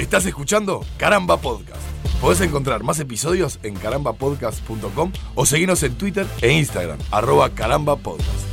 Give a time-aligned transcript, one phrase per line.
[0.00, 1.82] Estás escuchando Caramba Podcast.
[2.22, 8.50] Podés encontrar más episodios en carambapodcast.com o seguirnos en Twitter e Instagram, arroba carambapodcast.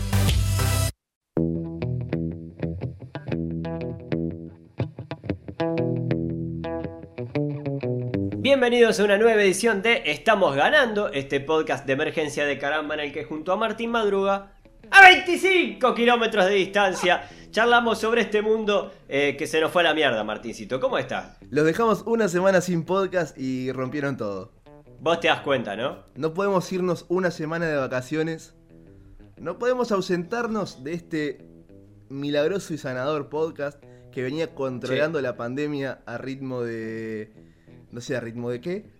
[8.40, 13.00] Bienvenidos a una nueva edición de Estamos Ganando, este podcast de emergencia de caramba en
[13.00, 14.57] el que junto a Martín Madruga,
[14.92, 19.86] a 25 kilómetros de distancia, charlamos sobre este mundo eh, que se nos fue a
[19.86, 20.80] la mierda, Martincito.
[20.80, 21.38] ¿Cómo estás?
[21.50, 24.52] Los dejamos una semana sin podcast y rompieron todo.
[25.00, 26.04] Vos te das cuenta, ¿no?
[26.16, 28.56] No podemos irnos una semana de vacaciones.
[29.38, 31.46] No podemos ausentarnos de este
[32.10, 37.32] milagroso y sanador podcast que venía controlando la pandemia a ritmo de...
[37.92, 38.97] No sé, a ritmo de qué.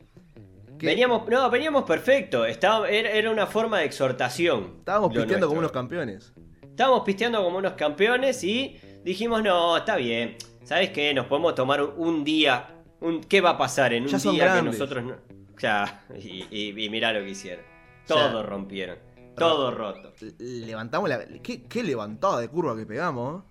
[0.86, 2.46] Veníamos, no, veníamos perfecto.
[2.46, 4.76] Estaba, era, era una forma de exhortación.
[4.80, 6.34] Estábamos pisteando como unos campeones.
[6.62, 10.38] Estábamos pisteando como unos campeones y dijimos, no, está bien.
[10.64, 11.14] ¿Sabes qué?
[11.14, 12.68] Nos podemos tomar un, día.
[13.00, 15.16] Un, ¿Qué va a pasar en un Ya día que nosotros no...
[15.60, 17.66] Ya, y, y, y mirá lo que hicieron.
[18.06, 19.00] Todo rompieron.
[19.36, 20.14] Todo roto.
[20.40, 21.26] Levantamos la...
[21.42, 23.44] ¿Qué, qué levantada de curva que pegamos?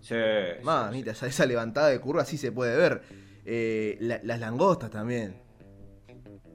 [0.00, 0.14] Sí.
[0.14, 3.02] sí, Mamita, esa, esa levantada de curva sí se puede ver.
[3.44, 5.40] Eh, la- las langostas también.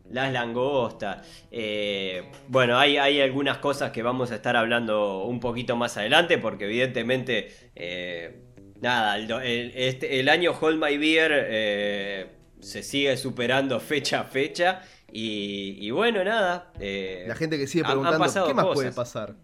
[0.09, 1.25] Las langostas.
[1.51, 6.37] Eh, bueno, hay, hay algunas cosas que vamos a estar hablando un poquito más adelante,
[6.37, 8.41] porque evidentemente, eh,
[8.81, 12.27] nada, el, este- el año Hold My Beer eh,
[12.59, 14.81] se sigue superando fecha a fecha.
[15.11, 16.71] Y, y bueno, nada.
[16.79, 18.75] eh, La gente que sigue han- han preguntando, ¿qué más cosas.
[18.75, 19.35] puede pasar?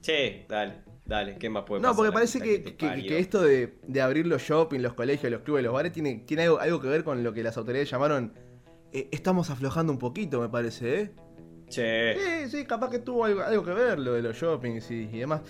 [0.00, 1.96] Sí, dale, dale, ¿qué más puede No, pasar?
[1.96, 5.42] porque La parece que, que- que esto de, de abrir los shopping, los colegios, los
[5.42, 8.32] clubes, los bares, tiene, tiene algo, algo que ver con lo que las autoridades llamaron.
[8.92, 11.10] Eh, estamos aflojando un poquito, me parece, ¿eh?
[11.68, 12.14] Che,
[12.48, 15.18] Sí, sí, capaz que tuvo algo, algo que ver lo de los shoppings y, y
[15.18, 15.42] demás.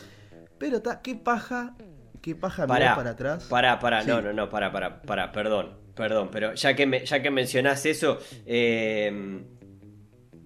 [0.59, 1.77] Pero ta, qué paja,
[2.21, 3.45] qué paja mirar Pará, para atrás.
[3.49, 4.09] Pará, pará, Sí.
[4.09, 7.87] no, no, no, pará, pará, pará, perdón, perdón, pero ya que, me, ya que mencionás
[7.87, 9.47] eso, eh, en,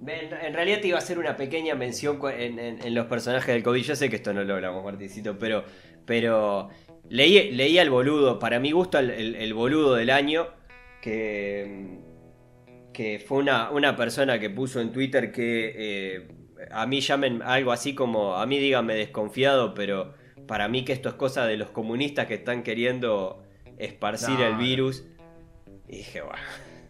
[0.07, 3.63] en realidad te iba a hacer una pequeña mención en, en- en los personajes del
[3.63, 5.65] COVID, yo sé que esto no lo hablamos, Martincito, pero,
[6.05, 6.69] pero
[7.09, 10.49] leí, leí al boludo, para mi gusto el, el- el boludo del año,
[11.01, 11.99] que,
[12.93, 16.29] que fue una, una persona que puso en Twitter que eh,
[16.71, 20.15] a mí llamen algo así como, a mí díganme desconfiado, pero
[20.47, 23.43] para mí que esto es cosa de los comunistas que están queriendo
[23.79, 25.05] esparcir No, el virus.
[25.89, 26.39] Y dije, bueno,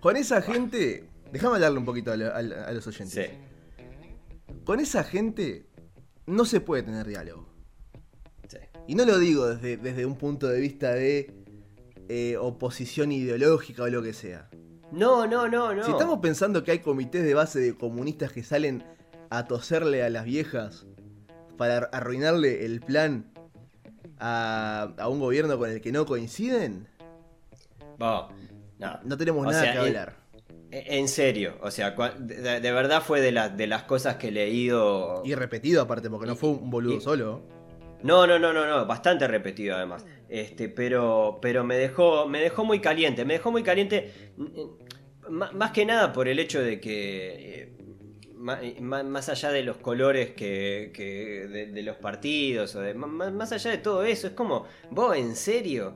[0.01, 3.31] Con esa gente, déjame hablarle un poquito a, lo- a- a los oyentes.
[3.31, 5.67] sí, Con esa gente
[6.27, 7.49] no se puede tener diálogo.
[8.49, 8.59] sí.
[8.89, 11.33] Y no lo digo desde, desde un punto de vista de
[12.09, 14.49] eh, oposición ideológica o lo que sea.
[14.93, 15.85] No, no, no, no.
[15.85, 18.85] Si estamos pensando que hay comités de base de comunistas que salen
[19.31, 20.87] a toserle a las viejas
[21.57, 23.33] para arruinarle el plan
[24.19, 26.87] a, a un gobierno con el que no coinciden,
[27.99, 28.29] no.
[29.05, 30.17] no tenemos O nada sea, que hablar.
[30.71, 34.33] En serio, o sea, de, de verdad fue de, la- de las cosas que he
[34.33, 35.23] leído.
[35.25, 37.43] Y repetido aparte, porque no fue un boludo y- solo.
[38.03, 40.05] No, no, no, no, no, bastante repetido además.
[40.29, 44.33] Este, pero, pero me dejó, me dejó muy caliente, me dejó muy caliente,
[45.31, 47.73] más que nada por el hecho de que, eh,
[48.37, 53.07] má- má- más allá de los colores que, que de, los partidos, o de, má-
[53.07, 55.95] má- más allá de todo eso, es como, vos, ¿en serio?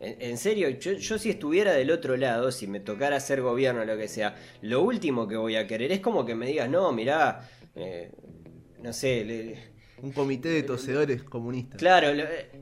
[0.00, 3.84] En, serio, yo, yo si estuviera del otro lado, si me tocara hacer gobierno o
[3.86, 6.92] lo que sea, lo último que voy a querer es como que me digas, no,
[6.92, 8.10] mirá, eh,
[8.82, 9.73] no sé, le-
[10.04, 11.78] Un comité de tosedores comunistas.
[11.78, 12.08] Claro,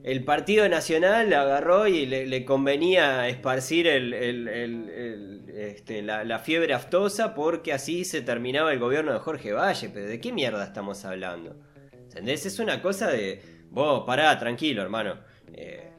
[0.04, 6.22] el Partido Nacional agarró y le, le convenía esparcir el- el- el- el, este, la,
[6.24, 9.90] la fiebre aftosa porque así se terminaba el gobierno de Jorge Valle.
[9.92, 11.56] Pero ¿de qué mierda estamos hablando?
[11.92, 12.46] ¿Entendés?
[12.46, 13.42] Es una cosa de...
[13.70, 15.16] Vos, pará, tranquilo, hermano.
[15.52, 15.90] Eh,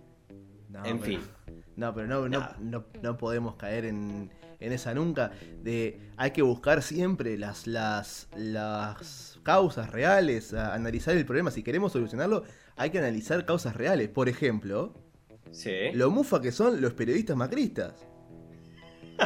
[0.70, 1.20] No, en pero- fin.
[1.76, 5.32] No, pero no, no, no, no podemos caer en, en esa nunca.
[5.62, 11.52] De, hay que buscar siempre las, las, las causas reales, a- analizar el problema.
[11.52, 12.44] Si queremos solucionarlo,
[12.76, 14.10] hay que analizar causas reales.
[14.10, 14.94] Por ejemplo,
[15.52, 15.92] Sí.
[15.94, 17.94] lo mufa que son los periodistas macristas.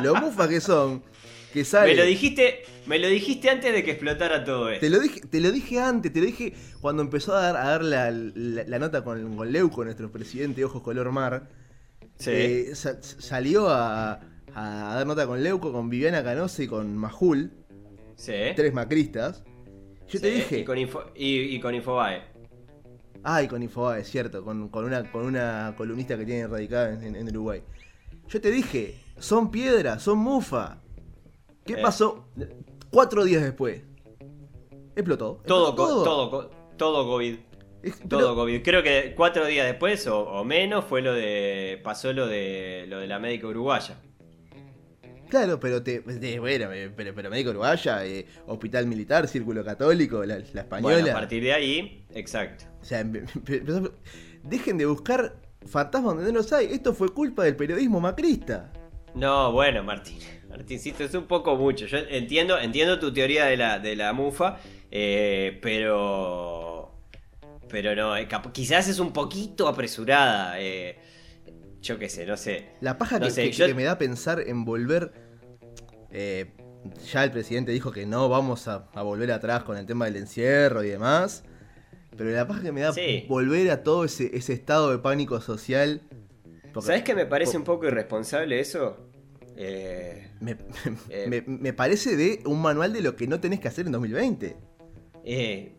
[0.04, 1.02] Lo mufa que son,
[1.54, 1.96] que salen...
[1.96, 4.82] Me lo dijiste, me lo dijiste antes de que explotara todo esto.
[4.82, 7.70] Te lo, dije, te lo dije antes, te lo dije cuando empezó a dar, a
[7.70, 11.48] dar la, la- la nota con, con Leuco, nuestro presidente de Ojos Color Mar.
[12.20, 12.32] Sí.
[12.34, 14.20] Eh, sa- salió a,
[14.54, 17.52] a dar nota con Leuco, con Viviana Canosa y con Majul,
[18.18, 18.34] sí.
[18.56, 19.44] tres macristas.
[20.08, 22.22] Yo te dije, Y con, Info- y- y con Infobae.
[23.24, 27.28] ay, con Infobae, cierto, con, con una, con una columnista que tiene radicada en, en-
[27.30, 27.62] Uruguay.
[28.28, 30.82] Yo te dije, son piedra, son mufa.
[31.66, 31.82] ¿Qué Eh.
[31.82, 32.30] pasó
[32.92, 33.82] cuatro días después?
[34.96, 35.42] Explotó.
[35.46, 37.36] Todo, explotó todo, co- todo COVID.
[38.10, 38.64] Todo COVID.
[38.64, 41.80] Creo que cuatro días después o, o menos fue lo de.
[41.84, 44.02] pasó lo de lo de la médica uruguaya.
[45.30, 50.24] Claro, pero te, te- bueno, eh, pero, pero médico uruguaya, eh, hospital militar, círculo católico,
[50.26, 50.96] la, la española.
[50.96, 52.66] Bueno, a partir de ahí, exacto.
[52.82, 53.26] O sea, em-
[54.44, 55.36] dejen de buscar
[55.66, 56.68] fantasmas donde no los hay.
[56.68, 58.72] Esto fue culpa del periodismo macrista.
[59.16, 60.20] No, bueno, Martín.
[60.50, 61.86] Martincito, es un poco mucho.
[61.86, 64.60] Yo entiendo, entiendo tu teoría de la, de la mufa,
[64.92, 66.94] eh, pero.
[67.70, 70.60] Pero no, eh, quizás es un poquito apresurada.
[70.60, 70.98] eh,
[71.88, 72.66] yo qué sé, no sé.
[72.82, 75.12] La paja No que, sé, que- yo- que me da pensar en volver.
[76.12, 76.54] eh,
[77.12, 80.16] ya el presidente dijo que no vamos a, a volver atrás con el tema del
[80.18, 81.44] encierro y demás.
[82.16, 83.26] Pero la paja que me da Sí.
[83.28, 86.02] volver a todo ese, ese estado de pánico social.
[86.74, 88.98] porque ¿Sabes qué me parece un poco irresponsable eso?
[89.56, 90.52] Eh, Me,
[91.10, 91.26] Eh.
[91.28, 94.56] me- me parece de un manual de lo que no tenés que hacer en 2020.
[95.30, 95.76] eh,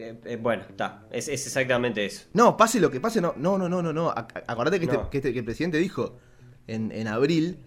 [0.00, 1.06] eh, eh, bueno, está.
[1.10, 2.26] Es, es exactamente eso.
[2.32, 4.10] No, pase lo que pase, no, no, no, no, no, no.
[4.10, 6.18] Ac- Acordate que, este- que, este- que el presidente dijo
[6.66, 7.58] en, en abril,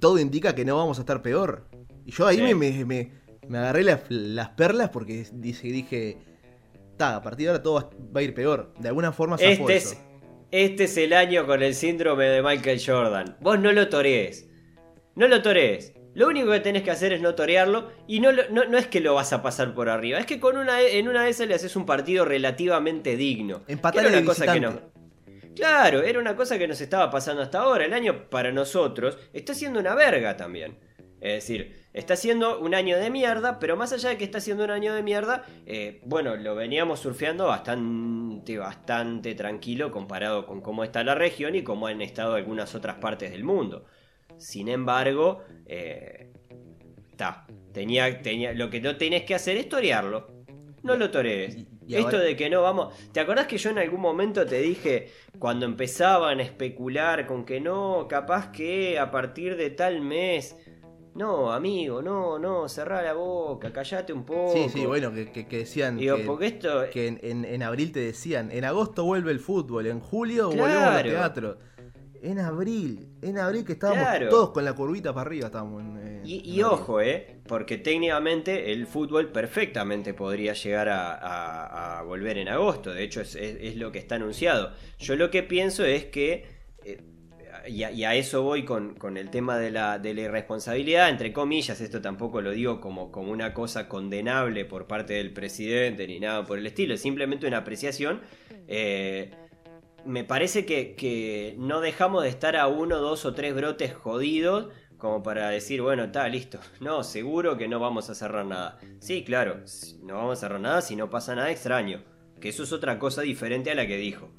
[0.00, 1.66] todo indica que no vamos a estar peor.
[2.06, 2.42] Y yo ahí Sí.
[2.42, 3.12] me, me, me-
[3.48, 6.18] me agarré las, las perlas porque dije, dije,
[6.96, 8.72] ta, a partir de ahora todo va, va a ir peor.
[8.78, 9.92] De alguna forma zafó Este eso.
[9.92, 9.98] es,
[10.50, 13.36] este es el año con el síndrome de Michael Jordan.
[13.40, 14.46] Vos no lo torees.
[15.14, 15.92] No lo torees.
[16.14, 17.90] Lo único que tenés que hacer es no torearlo.
[18.06, 20.18] Y no, no, no es que lo vas a pasar por arriba.
[20.18, 23.62] Es que con una, en una de esas le haces un partido relativamente digno.
[23.68, 24.80] Empatar era de una cosa que no-
[25.54, 27.84] Claro, era una cosa que nos estaba pasando hasta ahora.
[27.84, 30.78] El año para nosotros está siendo una verga también.
[31.20, 34.62] Es decir, está siendo un año de mierda, pero más allá de que está siendo
[34.62, 40.84] un año de mierda, eh, bueno, lo veníamos surfeando bastante, bastante tranquilo comparado con cómo
[40.84, 43.84] está la región y cómo han estado algunas otras partes del mundo.
[44.38, 46.30] Sin embargo, eh,
[47.16, 50.28] ta, tenía, tenía, lo que no tenés que hacer es torearlo.
[50.82, 51.56] No lo torees.
[51.88, 52.94] Esto ahora- de que no vamos.
[53.12, 55.08] ¿Te acordás que yo en algún momento te dije,
[55.38, 60.56] cuando empezaban a especular con que no, capaz que a partir de tal mes.
[61.14, 64.52] No, amigo, no, no, cerrá la boca, callate un poco.
[64.52, 66.84] Sí, sí, bueno, que, que- que decían Digo, que, porque esto.
[66.92, 70.70] que en, en- en abril te decían, en agosto vuelve el fútbol, en julio volvemos
[70.76, 71.10] al Claro.
[71.10, 71.58] teatro.
[72.20, 74.28] En abril, en abril que estábamos Claro.
[74.28, 76.64] todos con la curvita para arriba, estábamos en, eh, Y, en y abril.
[76.64, 77.36] ojo, ¿eh?
[77.46, 82.92] Porque técnicamente el fútbol perfectamente podría llegar a, a- a volver en agosto.
[82.92, 84.72] De hecho, es, es- es lo que está anunciado.
[84.98, 86.44] Yo lo que pienso es que.
[86.84, 87.00] eh,
[87.68, 91.08] y, a, y a eso voy con, con el tema de la, de la irresponsabilidad,
[91.10, 96.06] entre comillas, esto tampoco lo digo como, como una cosa condenable por parte del presidente
[96.06, 98.20] ni nada por el estilo, es simplemente una apreciación.
[98.68, 99.30] Eh,
[100.04, 105.22] me parece que, no dejamos de estar a uno, dos o tres brotes jodidos como
[105.22, 106.58] para decir, bueno, está listo.
[106.80, 108.78] No, seguro que no vamos a cerrar nada.
[109.00, 109.60] Sí, claro,
[110.02, 112.02] no vamos a cerrar nada si no pasa nada extraño.
[112.40, 114.30] Que eso es otra cosa diferente a la que dijo.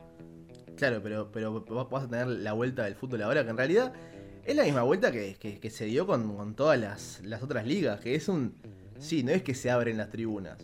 [0.78, 3.94] Claro, pero, pero vas a tener la vuelta del fútbol ahora, que en realidad
[4.46, 8.30] es la misma vuelta que, que- se dio con, todas las otras ligas, que es
[8.30, 8.56] un...
[8.98, 10.58] Sí, no es que se abren las tribunas.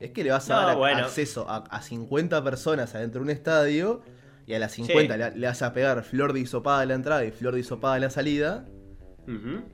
[0.00, 0.98] Es que le vas a No, dar bueno.
[1.04, 4.02] acceso a, a 50 personas adentro de un estadio
[4.46, 5.18] y a las 50 Sí.
[5.18, 7.94] le, le vas a pegar flor de hisopada a la entrada y flor de hisopada
[7.94, 8.66] a la salida.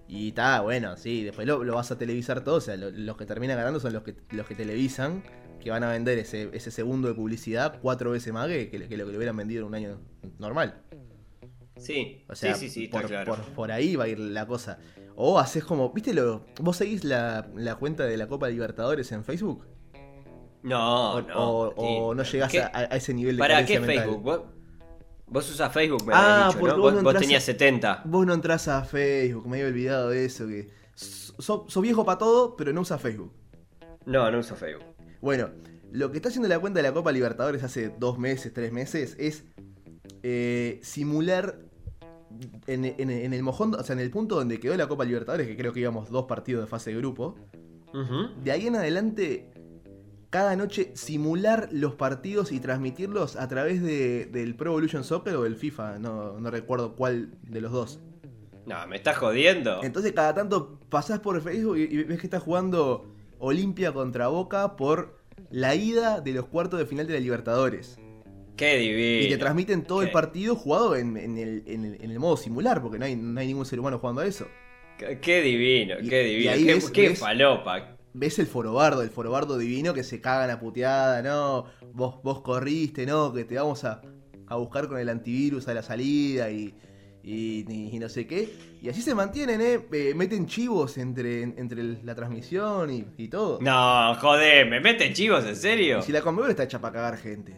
[0.08, 2.54] Y está, bueno, sí, después lo, lo vas a televisar todo.
[2.56, 5.22] O sea, lo- los que terminan ganando son los que, los que televisan,
[5.60, 8.96] que van a vender ese, ese segundo de publicidad cuatro veces más que, que, que
[8.96, 10.00] lo que le hubieran vendido en un año
[10.38, 10.80] normal.
[11.76, 13.34] Sí, O sea, sí, sí, por, claro.
[13.34, 14.78] por- por ahí va a ir la cosa.
[15.16, 16.46] O haces como, ¿viste lo?
[16.60, 19.66] ¿Vos seguís la, la cuenta de la Copa Libertadores en Facebook?
[20.62, 21.34] No, o, no.
[21.76, 23.98] o- no llegás a, a ese nivel de ¿Para qué mental?
[24.04, 24.22] Facebook?
[24.22, 24.40] ¿Vos,
[25.26, 26.72] vos usás Facebook, me Ah, dicho, ¿no?
[26.74, 28.02] vos Vos, no vos entrás tenías a- 70.
[28.04, 30.46] Vos no entras a Facebook, me había olvidado de eso.
[30.46, 33.32] que Sos viejo para todo, pero no usas Facebook.
[34.06, 34.84] No, no uso Facebook.
[35.20, 35.50] Bueno,
[35.90, 39.16] lo que está haciendo la cuenta de la Copa Libertadores hace dos meses, tres meses,
[39.18, 39.44] es
[40.22, 41.58] eh, simular
[42.66, 45.46] en, en- en el mojón, o sea, en el punto donde quedó la Copa Libertadores,
[45.46, 47.34] que creo que íbamos dos partidos de fase de grupo,
[48.42, 49.51] de ahí en adelante,
[50.32, 55.42] cada noche simular los partidos y transmitirlos a través de- del Pro Evolution Soccer o
[55.42, 58.00] del FIFA, no, no recuerdo cuál de los dos.
[58.64, 59.82] No, me estás jodiendo.
[59.82, 64.76] Entonces cada tanto pasás por Facebook y, y ves que está jugando Olimpia contra Boca
[64.76, 65.18] por
[65.50, 67.98] la ida de los cuartos de final de la Libertadores.
[68.56, 69.26] Qué divino.
[69.26, 72.36] Y te transmiten todo el partido jugado en, en el, en el- en el modo
[72.38, 74.46] simular, porque no hay, no hay ningún ser humano jugando a eso.
[74.98, 76.50] Qué, qué divino, Y- qué y divino.
[76.52, 77.96] ahí qué ves- qué ves- falopa.
[78.14, 83.06] Ves el forobardo, el forobardo divino que se cagan a puteada, no, vos, vos corriste,
[83.06, 84.02] no, que te vamos a,
[84.46, 86.74] a buscar con el antivirus a la salida y,
[87.22, 87.64] y,
[87.94, 88.52] y no sé qué.
[88.82, 89.80] Y así se mantienen, ¿eh?
[89.92, 93.58] Eh, meten chivos entre, entre la transmisión y, y todo.
[93.62, 96.00] No, joder, ¿me meten chivos en serio?
[96.00, 97.54] Y si la Conmebol está hecha para cagar gente.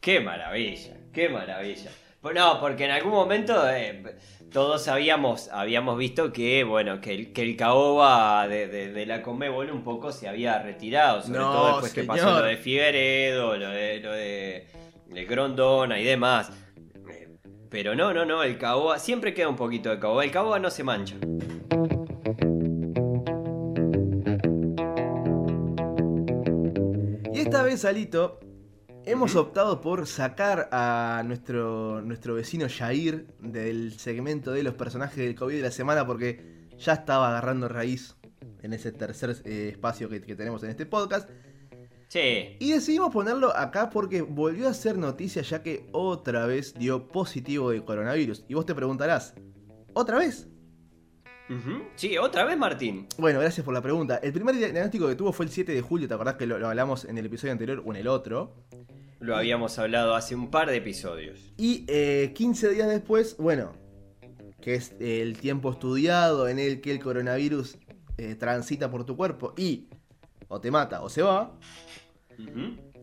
[0.00, 1.90] Qué maravilla, qué maravilla.
[2.20, 4.02] Pues No, porque en algún momento eh,
[4.52, 9.22] todos habíamos, habíamos visto que, bueno, que el, que el caoba de, de- de la
[9.22, 13.56] Conmebol un poco se había retirado, sobre No, todo después que pasó lo de Figueredo,
[13.56, 14.66] lo de, lo de,
[15.08, 16.50] de Grondona y demás.
[17.10, 17.28] Eh,
[17.70, 20.70] Pero no, no, no, el caoba, siempre queda un poquito de caoba, el caoba no
[20.70, 21.16] se mancha.
[27.32, 28.38] Y esta vez, Alito,
[29.04, 35.34] hemos optado por sacar a nuestro, nuestro vecino Jair del segmento de los personajes del
[35.34, 38.16] COVID de la semana porque ya estaba agarrando raíz
[38.62, 41.28] en ese tercer eh, espacio que, que tenemos en este podcast.
[42.08, 47.08] Sí, Y decidimos ponerlo acá porque volvió a ser noticia ya que otra vez dio
[47.08, 48.44] positivo de coronavirus.
[48.48, 49.34] Y vos te preguntarás,
[49.94, 50.46] ¿otra vez?
[51.96, 53.06] Sí, otra vez Martín.
[53.18, 54.16] Bueno, gracias por la pregunta.
[54.22, 56.68] El primer diagnóstico que tuvo fue el 7 de julio, ¿te acordás que lo, lo
[56.68, 58.54] hablamos en el episodio anterior o en el otro?
[59.20, 61.52] Lo habíamos hablado hace un par de episodios.
[61.56, 63.72] Y eh, 15 días después, bueno,
[64.60, 67.76] que es el tiempo estudiado en el que el coronavirus
[68.16, 69.88] eh, transita por tu cuerpo y
[70.48, 71.52] o te mata o se va,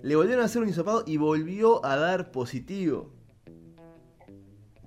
[0.01, 3.13] le volvieron a hacer un hisopado y volvió a dar positivo.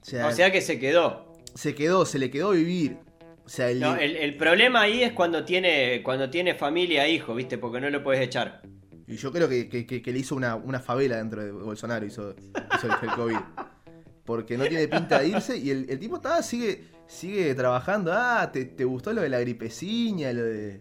[0.00, 1.32] O sea, O sea que se quedó.
[1.54, 2.98] se quedó, se le quedó vivir.
[3.44, 7.12] O sea, el, No, el, el problema ahí es cuando tiene, cuando tiene familia e
[7.12, 7.58] hijo, ¿viste?
[7.58, 8.62] Porque no lo puedes echar.
[9.06, 12.34] y yo creo que, que- le hizo una, una favela dentro de Bolsonaro, hizo,
[12.76, 13.36] hizo el, el COVID.
[14.24, 18.12] Porque no tiene pinta de irse y el, el tipo está, sigue, sigue trabajando.
[18.14, 20.32] Ah, ¿te, te gustó lo de la gripeciña?
[20.32, 20.80] Lo de...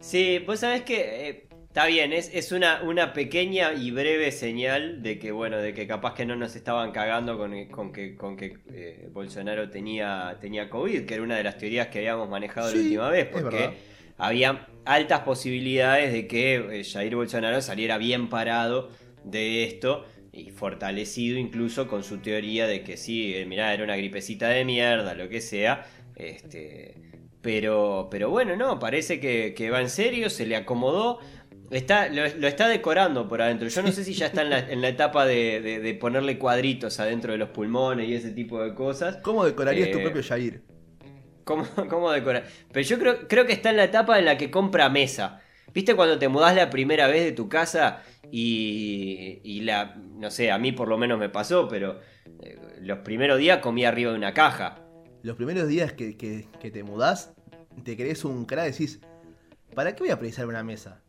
[0.00, 5.02] Sí, vos sabés que eh, está bien, es, es una, una pequeña y breve señal
[5.02, 8.36] de que, bueno, de que capaz que no nos estaban cagando con, con que, con
[8.36, 12.70] que eh, Bolsonaro tenía, tenía COVID, que era una de las teorías que habíamos manejado
[12.70, 13.70] Sí, la última vez, porque
[14.18, 18.90] había altas posibilidades de que eh, Jair Bolsonaro saliera bien parado
[19.24, 23.96] de esto y fortalecido incluso con su teoría de que sí, eh, mirá, era una
[23.96, 26.94] gripecita de mierda, lo que sea, este,
[27.42, 31.18] pero, pero bueno, no, parece que, que va en serio, se le acomodó.
[31.70, 33.68] Está, lo, lo está decorando por adentro.
[33.68, 36.38] Yo no sé si ya está en la, en la etapa de, de- de ponerle
[36.38, 39.16] cuadritos adentro de los pulmones y ese tipo de cosas.
[39.22, 40.62] ¿Cómo decorarías tu Eh, propio Jair?
[41.44, 42.44] ¿Cómo, cómo decorar?
[42.72, 45.40] Pero yo creo, creo que está en la etapa en la que compra mesa.
[45.72, 50.50] ¿Viste cuando te mudás la primera vez de tu casa y, y la, no sé,
[50.52, 52.00] a mí por lo menos me pasó, pero
[52.40, 54.78] eh, los primeros días comí arriba de una caja.
[55.22, 57.34] Los primeros días que, que- que te mudás,
[57.82, 59.00] te crees un crack y decís,
[59.74, 61.02] ¿para qué voy a precisar una mesa?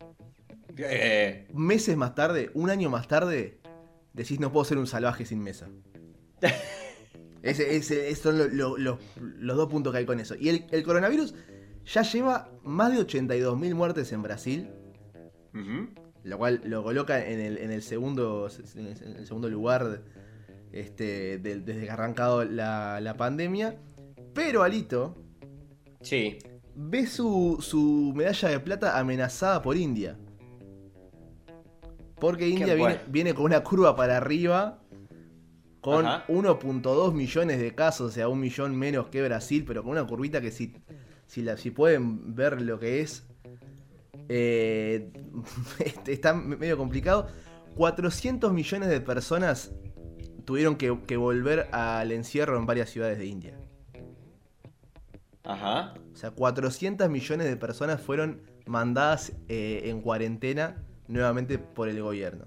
[0.77, 3.60] Eh, Meses más tarde, un año más tarde,
[4.13, 5.67] decís, no puedo ser un salvaje sin mesa.
[7.41, 10.34] Ese, ese- esos son lo- lo- lo- los dos puntos que hay con eso.
[10.36, 11.36] Y el, el coronavirus
[11.86, 14.70] ya lleva más de 82.000 muertes en Brasil,
[16.24, 20.01] lo cual lo coloca en el, en el segundo, en el segundo lugar
[20.72, 23.75] este, desde que ha arrancado la, la pandemia.
[24.34, 25.15] Pero Alito
[26.01, 26.39] Sí.
[26.75, 30.17] ve su, su medalla de plata amenazada por India.
[32.19, 34.79] Porque India viene, con una curva para arriba.
[35.81, 36.25] Con Ajá.
[36.27, 40.41] 1.2 millones de casos, o sea, un millón menos que Brasil, pero con una curvita
[40.41, 40.74] que si,
[41.27, 43.27] si, la, si pueden ver lo que es,
[44.29, 45.12] eh,
[45.86, 47.27] este, está medio complicado.
[47.75, 49.74] 400 millones de personas
[50.45, 53.60] tuvieron que, que volver al encierro en varias ciudades de India.
[55.43, 55.93] Ajá.
[56.13, 62.45] O sea, 400 millones de personas fueron mandadas eh, en cuarentena nuevamente por el gobierno.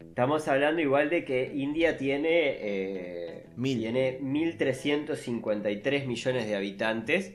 [0.00, 3.78] Estamos hablando igual de que India tiene, eh, Mil.
[3.78, 7.32] tiene 1.353 millones de habitantes.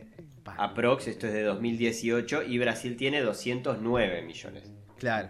[0.57, 4.71] Aprox, esto es de 2018, y Brasil tiene 209 millones.
[4.97, 5.29] Claro.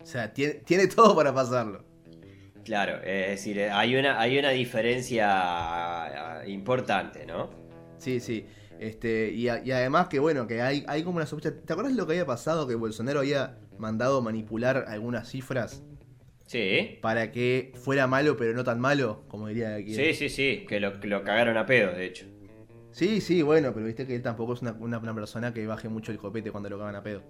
[0.00, 1.84] O sea, tiene, tiene todo para pasarlo.
[2.64, 7.50] Claro, es decir, eh, hay una, hay una diferencia eh, importante, ¿no?
[7.98, 8.44] Sí, sí.
[8.80, 11.54] Este, y, a- y además que bueno, que hay, hay como una sospecha.
[11.64, 12.66] ¿Te acuerdas lo que había pasado?
[12.66, 15.82] Que Bolsonaro había mandado manipular algunas cifras
[16.46, 19.94] Sí, para que fuera malo, pero no tan malo, como diría aquí.
[19.94, 20.92] sí, sí, sí, que lo,
[21.24, 22.26] cagaron a pedo, de hecho.
[22.92, 25.88] sí, sí, bueno, pero viste que él tampoco es una, una- una persona que baje
[25.88, 27.22] mucho el copete cuando lo cagan a pedo.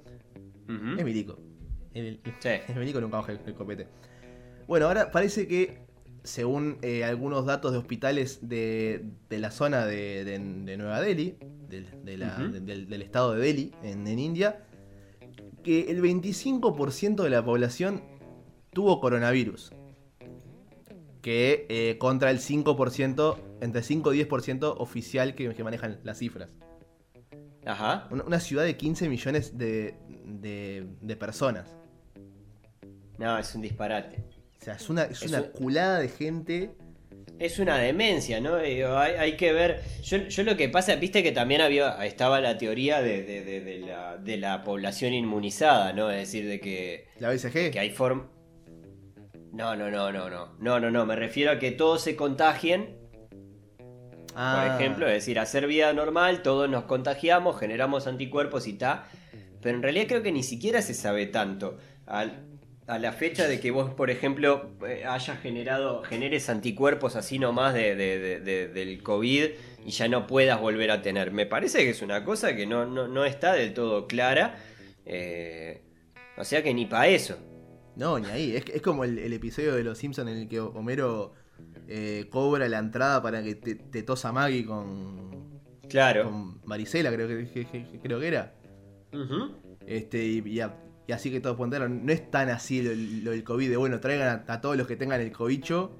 [0.99, 1.39] Es milico.
[1.95, 2.51] El, Sí.
[2.69, 3.87] el milico nunca baja el, el copete.
[4.67, 5.79] Bueno, ahora parece que,
[6.23, 11.37] según eh, algunos datos de hospitales de, de la zona de, de- de Nueva Delhi,
[11.71, 11.87] del,
[12.21, 14.66] la- del, del estado de Delhi, en, en India,
[15.67, 18.01] que el 25% de la población
[18.73, 19.73] tuvo coronavirus.
[21.23, 26.57] Que eh, contra el 5%, entre 5 y 10% oficial que, que manejan las cifras.
[27.65, 28.07] Ajá.
[28.13, 31.75] Una, una ciudad de 15 millones de, de- de personas.
[33.19, 34.23] No, es un disparate.
[34.61, 36.77] O sea, es una, es Es una un- culada de gente
[37.39, 38.57] es una demencia, ¿no?
[38.57, 39.83] hay, que ver.
[40.03, 44.65] Yo, lo que pasa, viste que también había estaba la teoría de, la, de la
[44.65, 46.11] población inmunizada, ¿no?
[46.11, 47.09] Es decir, de que.
[47.19, 47.71] La BCG.
[47.73, 48.31] Que hay forma.
[49.53, 50.57] No, no, no, no, no.
[50.59, 51.07] No, no, no.
[51.07, 52.97] Me refiero a que todos se contagien.
[53.79, 54.77] Por ah.
[54.79, 59.05] ejemplo, es decir, hacer vida normal, todos nos contagiamos, generamos anticuerpos y tal.
[59.63, 61.79] Pero en realidad creo que ni siquiera se sabe tanto.
[62.07, 62.56] Al,
[62.87, 67.75] a la fecha de que vos, por ejemplo, eh, hayas generado, generes anticuerpos así nomás
[67.75, 67.97] de,
[68.73, 69.45] del COVID
[69.85, 71.33] y ya no puedas volver a tener.
[71.33, 74.57] Me parece que es una cosa que no, no, está del todo clara.
[75.05, 75.83] Eh,
[76.37, 77.37] o sea que ni para eso.
[77.97, 78.57] No, ni ahí.
[78.57, 81.33] Es, como el, episodio de Los Simpsons en el que Homero
[81.89, 85.61] eh, cobra la entrada para que te, tosa Maggie con.
[85.89, 86.25] Claro.
[86.25, 88.55] Con Marisela, creo que, creo que era.
[89.87, 90.61] Este, y, y
[91.07, 94.45] y así que todos pueden No es tan así lo, del COVID de bueno, traigan
[94.47, 95.97] a, todos los que tengan el cobicho,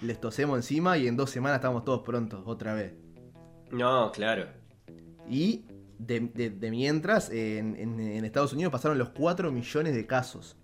[0.00, 2.94] les tosemos encima y en dos semanas estamos todos prontos, otra vez.
[3.72, 4.46] No, claro.
[5.28, 5.64] Y
[5.98, 10.56] de, mientras, en, Estados Unidos pasaron los 4 millones de casos.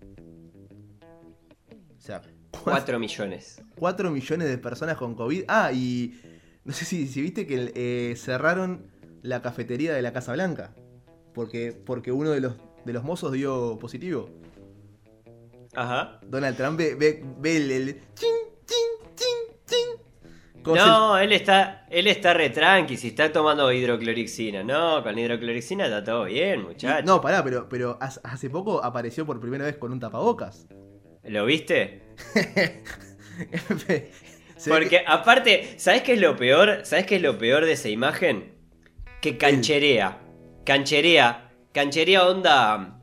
[1.97, 2.21] O sea,
[2.63, 3.61] 4 millones.
[3.75, 5.43] 4 millones de personas con COVID.
[5.47, 6.19] Ah, y
[6.63, 8.85] no sé si, si viste que eh, cerraron
[9.21, 10.73] la cafetería de la Casa Blanca.
[11.33, 12.55] Porque, porque uno de los
[12.85, 14.29] de los mozos dio positivo.
[15.73, 16.19] Ajá.
[16.23, 18.01] Donald Trump ve, ve, el,
[20.65, 24.63] No, él está, él está re tranqui, si está tomando hidroclorixina.
[24.63, 27.05] No, con hidroclorixina está todo bien, muchacho.
[27.05, 30.67] No, pará, pero, pero hace poco apareció por primera vez con un tapabocas.
[31.23, 32.01] ¿Lo viste?
[34.67, 36.81] Porque aparte, ¿sabes qué es lo peor?
[36.83, 38.53] ¿Sabes qué es lo peor de esa imagen?
[39.21, 40.19] Que cancherea.
[40.65, 42.99] Cancherea Canchería onda.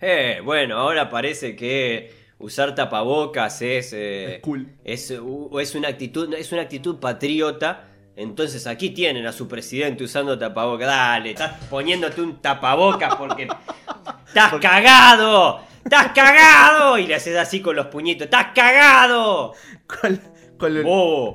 [0.00, 3.92] Eh, bueno, ahora parece que usar tapabocas es.
[3.92, 4.68] Eh, es cool.
[4.84, 7.88] Es, es, una actitud, es una actitud patriota.
[8.16, 10.88] Entonces aquí tienen a su presidente usando tapabocas.
[10.88, 13.48] Dale, estás poniéndote un tapabocas porque.
[14.26, 15.60] ¡Estás cagado!
[15.84, 16.98] ¡Estás cagado!
[16.98, 18.24] Y le haces así con los puñitos.
[18.24, 19.54] ¡Estás cagado!
[20.56, 20.82] Con,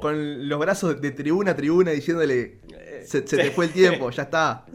[0.02, 2.59] con los brazos de tribuna a tribuna diciéndole
[3.10, 4.66] se, te fue el tiempo, ya está.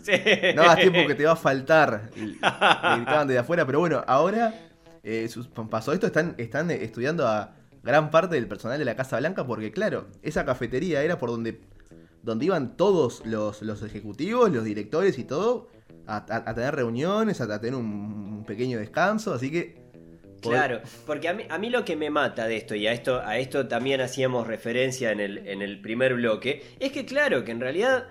[0.54, 2.10] No hagas tiempo que te va a faltar.
[2.14, 4.54] gritaban desde afuera, pero bueno, ahora
[5.02, 5.28] eh,
[5.70, 9.70] pasó esto, están, están estudiando a gran parte del personal de la Casa Blanca porque
[9.70, 11.60] claro, esa cafetería era por donde,
[12.22, 15.68] donde iban todos los, ejecutivos, los directores y todo
[16.06, 19.84] a, tener reuniones, a, tener un, pequeño descanso, así que
[20.40, 23.22] Claro, porque a mí, a mí, lo que me mata de esto, y a esto,
[23.24, 27.52] a esto también hacíamos referencia en el, en el primer bloque, es que claro, que
[27.52, 28.04] en realidad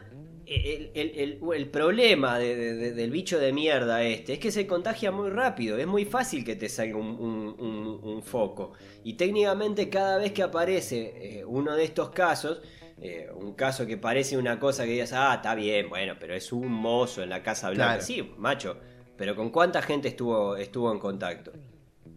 [0.46, 6.06] el, problema del bicho de mierda este es que se contagia muy rápido, es muy
[6.06, 8.74] fácil que te salga un, foco.
[9.04, 12.62] Y técnicamente cada vez que aparece eh, uno de estos casos,
[13.02, 16.52] eh, un caso que parece una cosa que digas, ah, está bien, bueno, pero es
[16.54, 18.02] un mozo en la Casa Blanca.
[18.02, 18.78] Sí, macho,
[19.18, 21.52] pero ¿con cuánta gente estuvo, estuvo en contacto?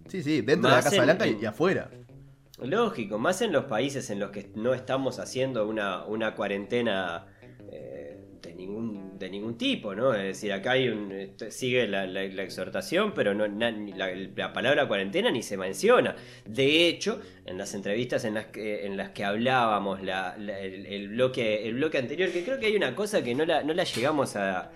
[0.08, 1.90] Sí, sí, dentro de la Casa Blanca y, afuera.
[2.62, 7.26] Lógico, más en los países en los que no estamos haciendo una, una cuarentena
[8.56, 10.14] ningún, de ningún tipo, ¿no?
[10.14, 15.42] Es decir, acá hay un, este, sigue la, exhortación, pero no, la, palabra cuarentena ni
[15.42, 16.16] se menciona.
[16.44, 21.74] De hecho, en las entrevistas en las que, en las que hablábamos el, bloque, el
[21.74, 24.70] bloque anterior, que creo que hay una cosa que no la, no la llegamos a,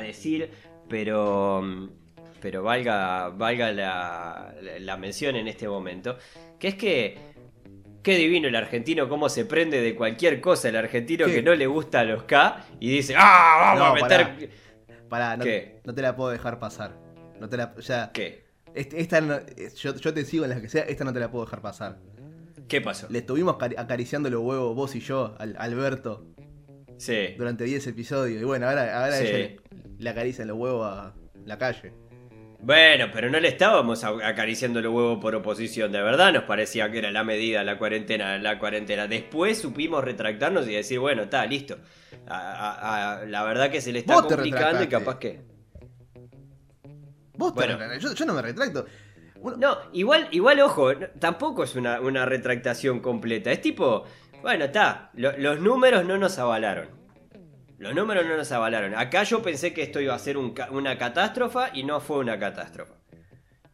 [0.00, 0.50] decir,
[0.88, 1.90] pero
[2.40, 6.18] pero valga, valga la, la, mención en este momento,
[6.58, 7.33] que es que
[8.04, 11.66] Qué divino el argentino, cómo se prende de cualquier cosa el argentino que no le
[11.66, 13.74] gusta a los K y dice, ¡ah!
[13.78, 14.50] Vamos a meter.
[15.08, 15.44] Pará, no,
[15.84, 16.98] no, te la puedo dejar pasar.
[17.40, 17.74] No te la.
[17.74, 18.44] O ¿Qué?
[18.74, 21.98] Esta, yo, te sigo en las que sea, esta no te la puedo dejar pasar.
[22.68, 23.06] ¿Qué pasó?
[23.08, 26.26] Le estuvimos acariciando los huevos vos y yo, al Alberto.
[26.98, 27.34] Sí.
[27.38, 28.42] Durante 10 episodios.
[28.42, 29.56] Y bueno, ahora, ahora ella
[29.98, 31.14] le acaricia los huevos a
[31.46, 31.94] la calle.
[32.64, 36.96] Bueno, pero no le estábamos acariciando el huevo por oposición, de verdad nos parecía que
[36.96, 39.06] era la medida, la cuarentena, la cuarentena.
[39.06, 41.76] Después supimos retractarnos y decir, bueno, está, listo.
[42.26, 45.42] la verdad que se le está complicando y capaz que...
[47.36, 48.86] Vos bueno, yo, no me retracto.
[49.58, 53.52] No, igual, igual, ojo, tampoco es una, retractación completa.
[53.52, 54.04] Es tipo,
[54.40, 57.03] bueno, está, los números no nos avalaron.
[57.78, 58.94] Los números no nos avalaron.
[58.94, 62.92] Acá yo pensé que esto iba a ser una catástrofe y no fue una catástrofe.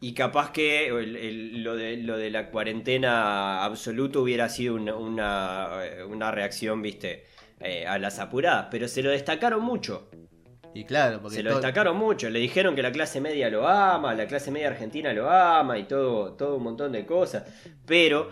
[0.03, 7.27] Y capaz que lo, de, la cuarentena absoluta hubiera sido una, reacción, viste,
[7.61, 8.69] eh, a las apuradas.
[8.71, 10.11] Pero se lo destacaron mucho.
[10.73, 13.67] Y claro, porque Se lo todo- destacaron mucho, le dijeron que la clase media lo
[13.67, 17.43] ama, la clase media argentina lo ama y todo, todo un montón de cosas.
[17.85, 18.31] Pero,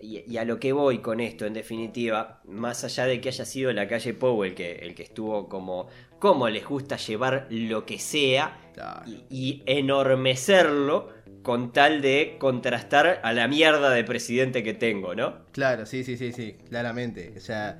[0.00, 3.44] y, y a lo que voy con esto, en definitiva, más allá de que haya
[3.44, 5.86] sido la calle Pou el que, el que estuvo como,
[6.18, 9.02] como les gusta llevar lo que sea Claro.
[9.06, 11.10] y, y enormecerlo
[11.42, 15.44] con tal de contrastar a la mierda de presidente que tengo, ¿no?
[15.52, 17.32] Claro, sí, sí, sí, sí, claramente.
[17.36, 17.78] O sea,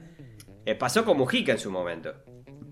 [0.68, 2.12] Eh, pasó con Mujica en su momento.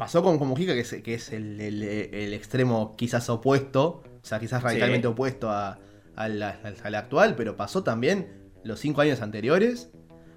[0.05, 4.25] Pasó con, con Mujica, que es, que es el, el- el extremo quizás opuesto, o
[4.27, 5.13] sea, quizás radicalmente Sí.
[5.13, 5.79] opuesto a,
[6.17, 9.91] a la- al- al actual, pero pasó también los cinco años anteriores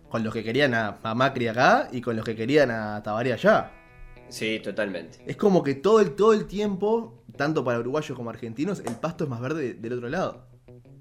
[0.10, 3.34] con los que querían a, a Macri acá y con los que querían a Tabaré
[3.34, 3.72] allá.
[4.30, 5.20] Sí, totalmente.
[5.26, 9.24] Es como que todo el, todo el tiempo, tanto para uruguayos como argentinos, el pasto
[9.26, 10.48] es más verde del otro lado.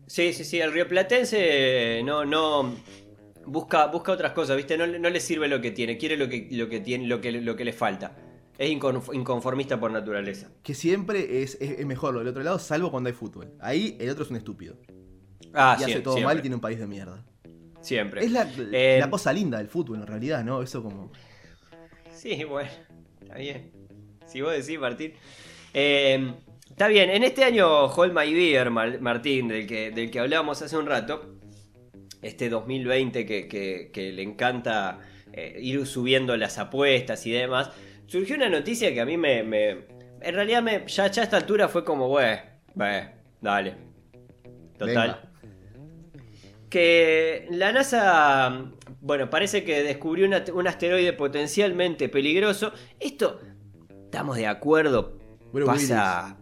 [0.07, 2.75] Sí, sí, sí, el rioplatense no, no
[3.47, 4.77] busca, busca otras cosas, ¿viste?
[4.77, 7.21] No, le- no le sirve lo que tiene, quiere lo que, lo que tiene, lo
[7.21, 8.17] que, lo que le falta.
[8.59, 10.49] Es inconf- inconformista por naturaleza.
[10.63, 13.53] Que siempre es, es- es mejor lo del otro lado, salvo cuando hay fútbol.
[13.61, 14.77] Ahí el otro es un estúpido.
[15.53, 17.25] Ah, y hace sí, todo siempre, mal y tiene un país de mierda.
[17.81, 18.25] siempre.
[18.25, 20.63] Es la, Eh, la cosa linda del fútbol, en realidad, ¿no?
[20.63, 21.13] Eso como.
[22.15, 22.71] Sí, bueno,
[23.21, 23.71] está bien.
[24.27, 25.13] Si vos decís, Martín.
[25.73, 26.35] Eh,
[26.69, 30.63] está bien, en este año Hold My Beer, Mar- Martín, del que, del que hablábamos
[30.63, 31.37] hace un rato,
[32.23, 34.99] este 2020 que, que- que le encanta
[35.33, 37.71] eh, ir subiendo las apuestas y demás,
[38.07, 39.43] surgió una noticia que a mí me...
[39.43, 42.39] me- en realidad me, ya, ya a esta altura fue como, güey,
[43.41, 43.77] dale.
[44.79, 44.95] Total.
[44.97, 45.23] Venga.
[46.69, 52.73] Que la NASA, bueno, parece que descubrió una- un asteroide potencialmente peligroso.
[52.99, 53.41] Esto,
[54.05, 55.19] estamos de acuerdo,
[55.53, 56.39] Bruce pasa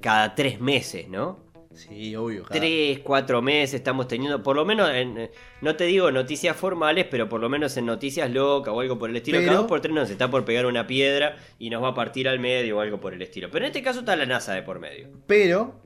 [0.00, 1.45] cada tres meses, ¿no?
[1.76, 2.44] Sí, obvio.
[2.50, 7.06] Tres, cuatro meses estamos teniendo, por lo menos, en, eh, no te digo noticias formales,
[7.10, 9.38] pero por lo menos en noticias locas o algo por el estilo.
[9.38, 11.94] Pero- Cada dos por tres nos está por pegar una piedra y nos va a
[11.94, 13.48] partir al medio o algo por el estilo.
[13.50, 15.08] Pero en este caso está la NASA de por medio.
[15.26, 15.80] Pero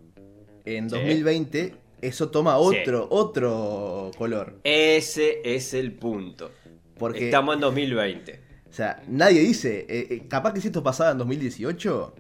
[0.65, 0.97] en Sí.
[0.97, 4.61] 2020 eso toma otro, otro color.
[4.65, 6.51] Ese es el punto.
[6.99, 8.41] Porque, Estamos en 2020.
[8.69, 12.15] o sea, nadie dice, eh, eh, capaz que si esto pasaba en 2018,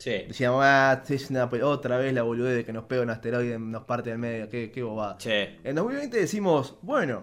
[0.00, 0.24] Sí.
[0.26, 3.84] decíamos, ah, es una otra vez la boludez de que nos pega un asteroide, nos
[3.84, 5.16] parte del medio, qué, qué bobada.
[5.18, 7.22] Che, En 2020 decimos, bueno,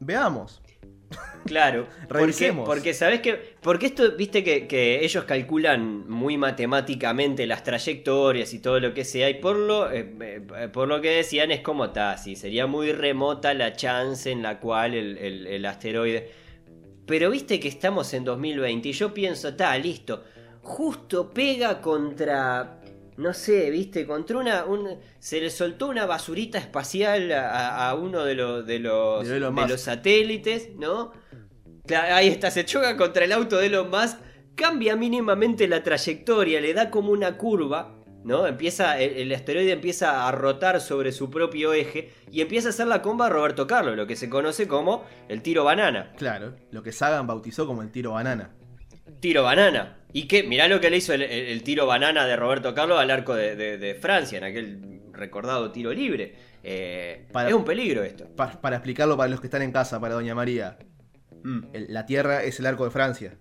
[0.00, 0.62] veamos.
[1.44, 1.86] claro.
[2.08, 3.56] Porque, porque sabes que.
[3.60, 9.04] Porque esto, viste que, que ellos calculan muy matemáticamente las trayectorias y todo lo que
[9.04, 9.28] sea.
[9.28, 12.16] Y por lo, eh, eh, por lo que decían, es como está.
[12.16, 16.30] Sí, sería muy remota la chance en la cual el, el- el asteroide.
[17.06, 20.24] Pero viste que estamos en 2020 y yo pienso, está, listo.
[20.62, 22.78] Justo pega contra.
[23.16, 24.64] No sé, viste, contra una.
[24.64, 29.26] un- se le soltó una basurita espacial a, a uno de, los de, los,
[29.66, 31.12] De los satélites, ¿no?
[31.94, 34.18] Ahí está, se choca contra el auto de Elon Musk,
[34.54, 38.46] cambia mínimamente la trayectoria, le da como una curva, ¿no?
[38.46, 42.86] Empieza, el, el asteroide empieza a rotar sobre su propio eje y empieza a hacer
[42.86, 46.12] la comba a Roberto Carlos, lo que se conoce como el tiro banana.
[46.16, 48.50] Claro, lo que Sagan bautizó como el tiro banana.
[49.20, 49.98] Tiro banana.
[50.12, 50.42] ¿Y qué?
[50.42, 53.34] Mirá lo que le hizo el, el- el tiro banana de Roberto Carlos al arco
[53.34, 56.34] de, de- de Francia, en aquel recordado tiro libre.
[56.62, 58.28] Eh, Para- Es un peligro esto.
[58.36, 60.78] Pa- para explicarlo para los que están en casa, para Doña María,
[61.42, 61.60] Mm.
[61.72, 63.36] el- la Tierra es el arco de Francia.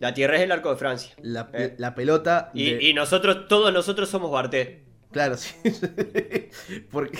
[0.00, 1.14] La tierra es el arco de Francia.
[1.22, 1.74] La, Eh.
[1.78, 2.50] la pelota...
[2.54, 4.82] Y, nosotros, todos nosotros somos Barté.
[5.12, 5.54] Claro, sí.
[6.90, 7.18] Porque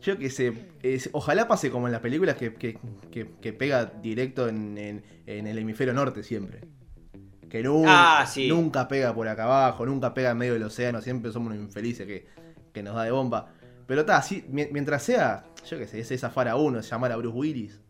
[0.00, 2.78] yo qué sé, es- ojalá pase como en las películas que, que-
[3.10, 6.60] que- que pega directo en, en- en el hemisferio norte siempre.
[7.52, 8.48] Que nunca, Ah, sí.
[8.48, 12.06] nunca pega por acá abajo, nunca pega en medio del océano, siempre somos unos infelices
[12.06, 12.24] que,
[12.72, 13.52] que nos da de bomba.
[13.86, 17.16] Pero está, así, mi- mientras sea, yo qué sé, ese zafar a uno, llamar a
[17.16, 17.82] Bruce Willis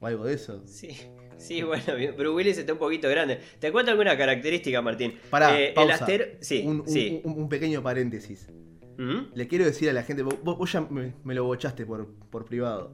[0.00, 0.62] o algo de eso.
[0.64, 0.96] Sí,
[1.36, 1.84] sí, bueno.
[2.16, 3.38] Bruce Willis está un poquito grande.
[3.58, 5.12] ¿Te cuento alguna característica, Martín?
[5.28, 5.94] Pará, Eh, el pausa.
[5.96, 6.24] astero...
[6.40, 7.20] Sí, un, un- sí.
[7.22, 8.48] un- un pequeño paréntesis.
[8.96, 9.34] ¿Mm?
[9.34, 12.46] Le quiero decir a la gente, vos, vos ya me, me lo bochaste por, por
[12.46, 12.92] privado.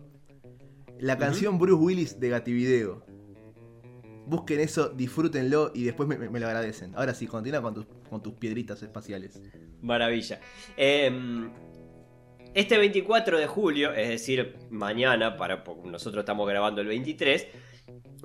[0.98, 3.06] La canción Bruce Willis de Gativideo.
[4.32, 6.94] Busquen eso, disfrútenlo y después me, me- me lo agradecen.
[6.94, 9.38] Ahora sí, continúa con tus, con tus piedritas espaciales.
[9.82, 10.40] Maravilla.
[10.76, 11.10] Eh,
[12.54, 17.46] este 24 de julio, es decir, mañana, para, nosotros estamos grabando el 23,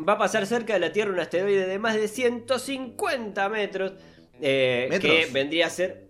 [0.07, 3.93] va a pasar cerca de la Tierra un asteroide de más de 150 metros.
[4.41, 5.13] eh, ¿Metros?
[5.13, 6.07] Que vendría a ser...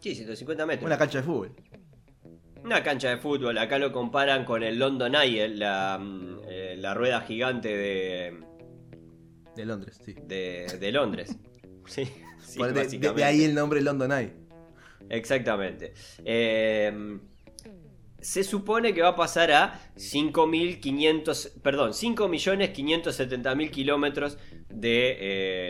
[0.00, 0.86] Sí, 150 metros.
[0.86, 1.52] Una cancha de fútbol.
[2.64, 6.92] Una cancha de fútbol, acá lo comparan con el London Eye, la, mm, eh, la
[6.92, 8.38] rueda gigante de,
[9.56, 10.14] De Londres, sí.
[10.22, 11.36] de, de Londres.
[11.86, 12.04] Sí,
[12.58, 13.20] de- de, básicamente.
[13.20, 14.32] de ahí el nombre London Eye.
[15.08, 15.92] Exactamente.
[16.24, 17.18] Eh,
[18.20, 25.16] se supone que va a pasar a 5.500, perdón, 5.570.000 kilómetros de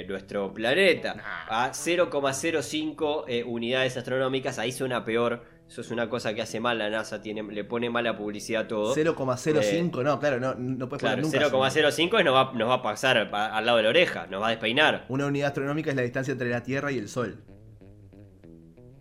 [0.01, 1.17] eh, nuestro planeta.
[1.49, 4.59] A 0,05 eh, unidades astronómicas.
[4.59, 5.45] Ahí suena peor.
[5.71, 8.67] Eso es una cosa que hace mal la NASA, tiene, le pone mala publicidad a
[8.69, 8.93] todo.
[8.93, 11.57] 0,05, no, claro, no, no puedes Claro, poner nunca.
[11.57, 14.51] 0,05 nos va, nos va a pasar al lado de la oreja, nos va a
[14.51, 15.05] despeinar.
[15.09, 17.45] Una unidad astronómica es la distancia entre la Tierra y el Sol.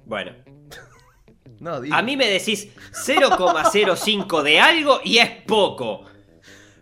[0.05, 0.31] Bueno,
[1.59, 6.05] No, di- a mí me decís 0,05 de algo y es poco.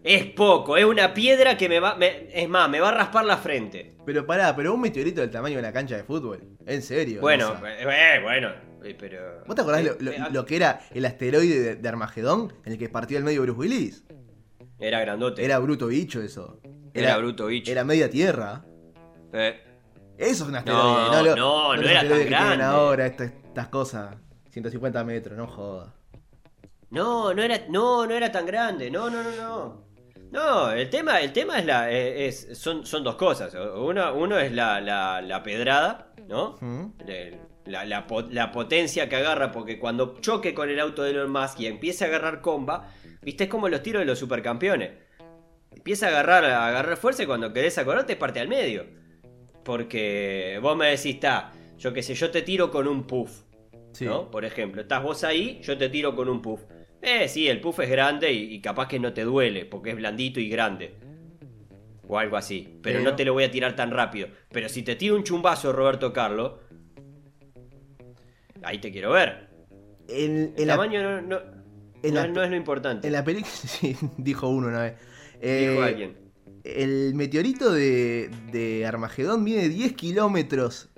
[0.04, 1.95] Es poco, es una piedra que me va.
[1.95, 3.95] me- es más, me va a raspar la frente.
[4.06, 6.41] Pero pará, pero un meteorito del tamaño de una cancha de fútbol.
[6.65, 7.19] En serio.
[7.21, 8.15] Bueno, NASA.
[8.15, 8.52] eh, bueno,
[8.91, 9.43] eh, pero.
[9.45, 12.54] ¿Vos te acordás eh, lo, lo- eh, lo que era el asteroide de, de Armagedón?
[12.65, 14.04] En el que partió el medio Bruce Willis.
[14.80, 15.43] Era grandote.
[15.43, 16.60] Era bruto bicho eso.
[16.93, 17.71] Era bruto bicho.
[17.71, 18.63] Era media tierra.
[19.34, 19.60] Eh,
[20.17, 21.36] Eso es un asteroide.
[21.36, 22.63] No, no, era tan grande.
[22.63, 24.15] ahora, estas, estas cosas.
[24.52, 25.93] 150 metros, no joda.
[26.89, 28.89] No, no era, no, no era tan grande.
[28.89, 29.88] No, no, no, no.
[30.32, 33.54] No, el tema, el tema es la, es, son, son dos cosas.
[33.54, 36.58] Uno, uno es la, la, la pedrada, ¿no?
[37.08, 41.12] El- La, la po- la potencia que agarra, porque cuando choque con el auto de
[41.12, 44.91] Elon Musk y empiece a agarrar comba, viste, es como los tiros de los supercampeones.
[45.75, 48.86] Empieza a agarrar, a agarrar fuerza y cuando querés acordarte parte al medio.
[49.63, 53.41] Porque vos me decís, está, yo qué sé, yo te tiro con un puff.
[53.91, 54.06] Sí.
[54.06, 54.30] ¿no?
[54.32, 56.62] Por ejemplo, estás vos ahí, yo te tiro con un puff.
[57.01, 59.95] Eh, sí, el puff es grande y, y capaz que no te duele, porque es
[59.95, 60.95] blandito y grande.
[62.08, 62.80] O algo así.
[62.82, 64.30] Pero Pero- no te lo voy a tirar tan rápido.
[64.51, 66.53] Pero si te tiro un chumbazo, Roberto Carlos,
[68.63, 69.48] ahí te quiero ver.
[70.08, 71.39] En, El en la, tamaño no, no-
[72.04, 73.08] en no- la- no es lo importante.
[73.08, 74.93] en la película, sí, dijo uno una vez.
[75.41, 76.17] Eh, Dijo alguien.
[76.63, 80.89] El meteorito de, de Armagedón mide 10 kilómetros.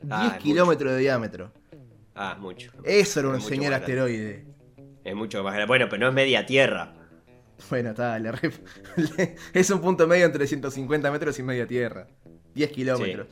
[0.00, 1.52] 10 Ah, kilómetros de diámetro.
[2.14, 2.72] Ah, mucho.
[2.84, 4.46] Eso era un señor asteroide.
[5.02, 5.66] Es mucho más grande.
[5.68, 6.94] Bueno, pero no es media tierra.
[7.70, 8.50] Bueno, está, le re-
[9.52, 12.06] es un punto medio entre 150 metros y media tierra.
[12.54, 13.26] 10 kilómetros.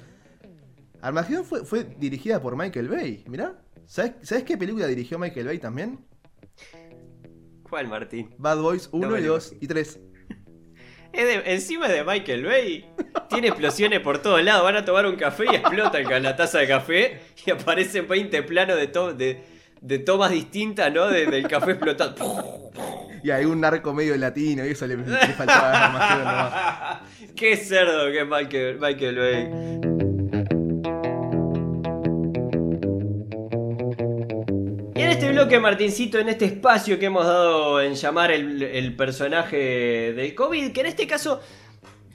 [1.02, 3.56] Armagedón fue, fue dirigida por Michael Bay, mirá.
[3.86, 5.98] ¿Sabes, ¿Sabes qué película dirigió Michael Bay también?
[7.68, 8.30] ¿Cuál, Martín?
[8.38, 10.00] Bad Boys 1 me y lo 2 y 3.
[11.12, 12.86] Es de- encima de Michael Bay.
[13.28, 14.62] Tiene explosiones por todos lados.
[14.64, 17.20] Van a tomar un café y explotan la taza de café.
[17.44, 19.42] Y aparecen 20 planos de, to- de,
[19.82, 21.08] de tomas distintas, ¿no?
[21.08, 22.70] De- del café explotando.
[23.22, 27.00] Y hay un narco medio latino y eso le, le faltaba nomás.
[27.36, 30.11] Qué cerdo que es Michael, Michael Bay.
[34.94, 38.94] Y en este bloque, Martincito, en este espacio que hemos dado en llamar el, el
[38.94, 41.40] personaje del COVID, que en este caso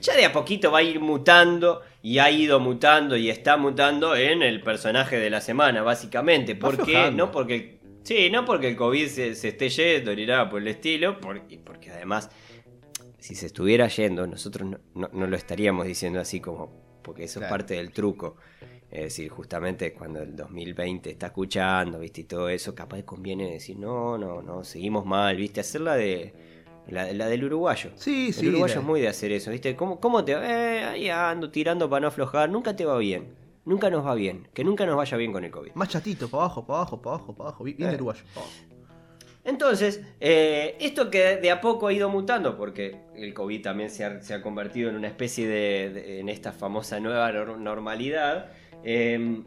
[0.00, 4.14] ya de a poquito va a ir mutando y ha ido mutando y está mutando
[4.14, 6.54] en el personaje de la semana, básicamente.
[6.54, 7.10] ¿Por qué?
[7.10, 7.78] No porque...
[8.04, 11.58] Sí, no porque el COVID se, se esté yendo ni nada por el estilo, porque,
[11.58, 12.30] porque además
[13.18, 17.40] si se estuviera yendo, nosotros no, no- no lo estaríamos diciendo así como, porque eso
[17.40, 17.52] Claro.
[17.54, 18.36] es parte del truco.
[18.90, 23.76] Es decir, justamente cuando el 2020 está escuchando, viste, y todo eso, capaz conviene decir,
[23.78, 26.32] no, no, no, seguimos mal, viste, hacer la de...
[26.88, 27.90] La, la del uruguayo.
[27.96, 28.40] Sí, sí.
[28.46, 29.76] el uruguayo la- es muy de hacer eso, ¿viste?
[29.76, 30.40] ¿Cómo, cómo te va?
[30.48, 32.48] Eh, ahí ando tirando para no aflojar.
[32.48, 33.34] Nunca te va bien.
[33.66, 34.48] Nunca nos va bien.
[34.54, 35.72] Que nunca nos vaya bien con el COVID.
[35.74, 37.64] Más chatito, para abajo, para abajo, para abajo, para abajo.
[37.64, 37.94] Bien Eh.
[37.94, 38.22] uruguayo.
[38.32, 38.52] pa' abajo.
[39.44, 44.04] Entonces, eh, esto que de a poco ha ido mutando, porque el COVID también se
[44.04, 48.50] ha, se ha convertido en una especie de, de- en esta famosa nueva nor- normalidad,
[48.84, 49.42] eh,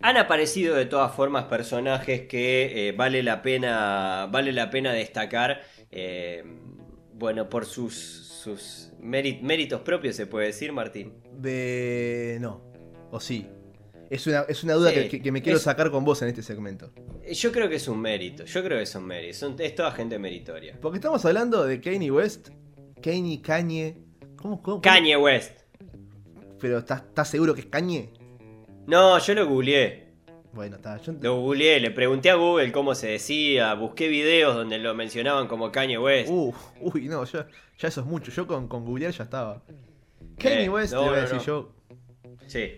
[0.00, 5.60] han aparecido de todas formas personajes que eh, vale la pena, vale la pena destacar,
[5.90, 6.42] eh,
[7.14, 11.14] bueno, por sus, sus méri- méritos propios, se puede decir, Martín.
[11.38, 12.38] De.
[12.40, 12.60] No.
[13.12, 13.46] O sí.
[14.10, 16.42] Es una, es una duda Sí, que, me quiero es- sacar con vos en este
[16.42, 16.92] segmento.
[17.32, 20.18] Yo creo que es un mérito, yo creo que son méritos, son, es toda gente
[20.18, 20.76] meritoria.
[20.82, 22.48] Porque estamos hablando de Kanye West.
[23.00, 23.96] Kanye, Kanye.
[24.36, 24.60] ¿Cómo?
[24.60, 25.52] cómo Kanye West.
[26.60, 28.12] Pero ¿estás, estás seguro que es Kanye?
[28.86, 30.08] No, yo lo googleé.
[30.52, 30.98] Bueno, está.
[30.98, 31.14] Yo...
[31.20, 35.72] Lo googleé, le pregunté a Google cómo se decía, busqué videos donde lo mencionaban como
[35.72, 36.30] Kanye West.
[36.30, 37.46] Uh, uy, no, ya,
[37.78, 38.30] ya eso es mucho.
[38.30, 39.62] Yo con, con googlear ya estaba.
[40.38, 41.42] Kanye Eh, West, no, te voy a decir no.
[41.44, 41.72] yo.
[42.46, 42.72] Sí.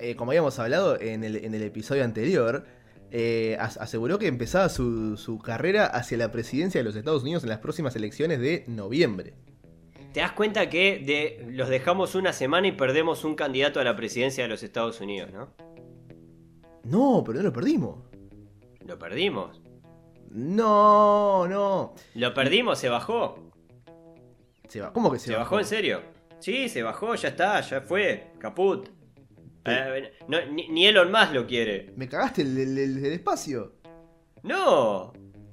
[0.00, 2.64] eh, como habíamos hablado en el, en el episodio anterior,
[3.10, 7.42] eh, as- aseguró que empezaba su, su carrera hacia la presidencia de los Estados Unidos
[7.42, 9.34] en las próximas elecciones de noviembre.
[10.12, 13.96] ¿Te das cuenta que de, los dejamos una semana y perdemos un candidato a la
[13.96, 15.54] presidencia de los Estados Unidos, ¿no?
[16.84, 17.98] No, pero no lo perdimos.
[18.84, 19.62] Lo perdimos.
[20.30, 21.94] No, no.
[22.14, 23.36] Lo perdimos, se bajó.
[24.68, 26.00] Se va, ¿Cómo que se, Se bajó en serio.
[26.40, 28.32] Sí, se bajó, ya está, ya fue.
[28.38, 28.88] Caput.
[29.64, 31.92] Eh, no, ni, ni Elon Musk lo quiere.
[31.96, 33.74] Me cagaste el, el- el- el espacio.
[34.42, 35.12] No.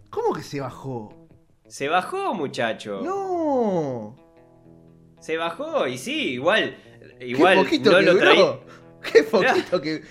[0.10, 1.28] ¿Cómo que se bajó?
[1.68, 3.02] Se bajó, muchacho.
[3.04, 4.16] No.
[5.20, 6.76] Se bajó y sí, igual.
[7.20, 8.64] Qué Igual poquito no que lo duró.
[9.12, 10.02] Qué poquito que.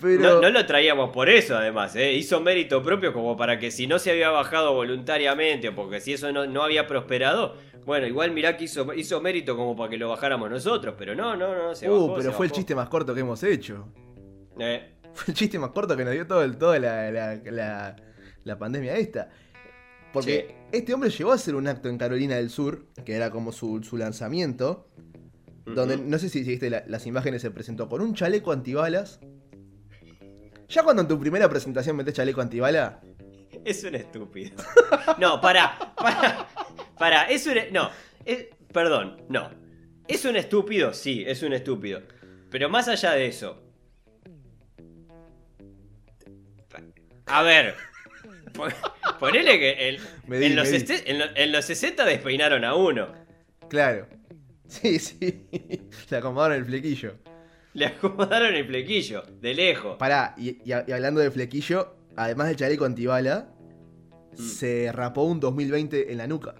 [0.00, 0.20] Pero.
[0.36, 2.12] No, no lo traíamos por eso, además, ¿eh?
[2.12, 6.12] hizo mérito propio como para que si no se había bajado voluntariamente o porque si
[6.12, 9.96] eso no, no había prosperado, bueno, igual mirá que hizo, hizo mérito como para que
[9.96, 12.04] lo bajáramos nosotros, pero no, no, no, se bajó.
[12.04, 13.88] uh, pero se fue el chiste más corto que hemos hecho.
[14.60, 17.96] Eh, Fue el chiste más corto que nos dio todo el, toda la, la, la-
[18.44, 19.28] la pandemia esta.
[20.12, 23.52] Porque este hombre llegó a hacer un acto en Carolina del Sur, que era como
[23.52, 24.88] su, su lanzamiento,
[25.64, 29.20] donde no sé si viste la- las imágenes, se presentó con un chaleco antibalas.
[30.68, 33.00] Ya cuando en tu primera presentación metes chaleco antibala,
[33.64, 34.52] Es un estúpido.
[35.18, 36.48] No, para, para,
[36.98, 37.54] para, es un...
[37.72, 37.90] No,
[38.24, 39.50] es- perdón, no.
[40.06, 40.94] ¿Es un estúpido?
[40.94, 42.02] Sí, es un estúpido.
[42.50, 43.62] Pero más allá de eso...
[47.26, 47.74] A ver,
[49.18, 49.96] ponele que el-
[50.30, 50.76] en, los medí.
[50.76, 53.12] este- en lo- en los 60 despeinaron a uno.
[53.68, 54.06] claro.
[54.66, 55.46] Sí, sí.
[56.10, 57.14] Le acomodaron el flequillo.
[57.72, 59.96] Le acomodaron el flequillo, de lejos.
[59.96, 63.48] Pará, y, hablando de flequillo, además del chaleco antibala,
[64.34, 66.54] se rapó un 2020 en la nuca.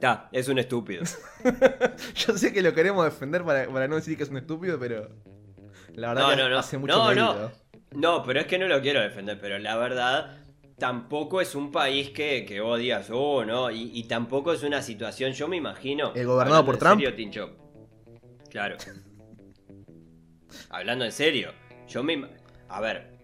[0.00, 1.02] Ta, es un estúpido.
[2.16, 5.08] Yo sé que lo queremos defender para, para no decir que es un estúpido, pero.
[5.94, 6.58] La verdad No, que no, no.
[6.58, 7.34] hace mucho No, mérito.
[7.34, 7.63] no.
[7.94, 10.38] No, pero es que no lo quiero defender, pero la verdad
[10.78, 14.82] tampoco es un país que, que vos digas, oh, no, y, y tampoco es una
[14.82, 16.12] situación, yo me imagino...
[16.14, 17.00] ¿El gobernado por Trump?
[17.00, 17.56] serio, Tincho.
[18.50, 18.76] Claro.
[20.70, 21.52] Hablando en serio,
[21.86, 22.26] yo me...
[22.68, 23.14] A ver.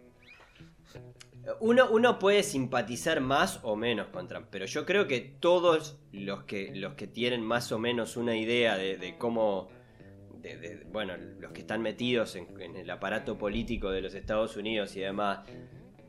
[1.59, 6.45] Uno, uno puede simpatizar más o menos con Trump, pero yo creo que todos los
[6.45, 9.69] que, los que tienen más o menos una idea de, de cómo
[10.43, 14.57] de- de- bueno, los que están metidos en, en el aparato político de los Estados
[14.57, 15.41] Unidos y demás,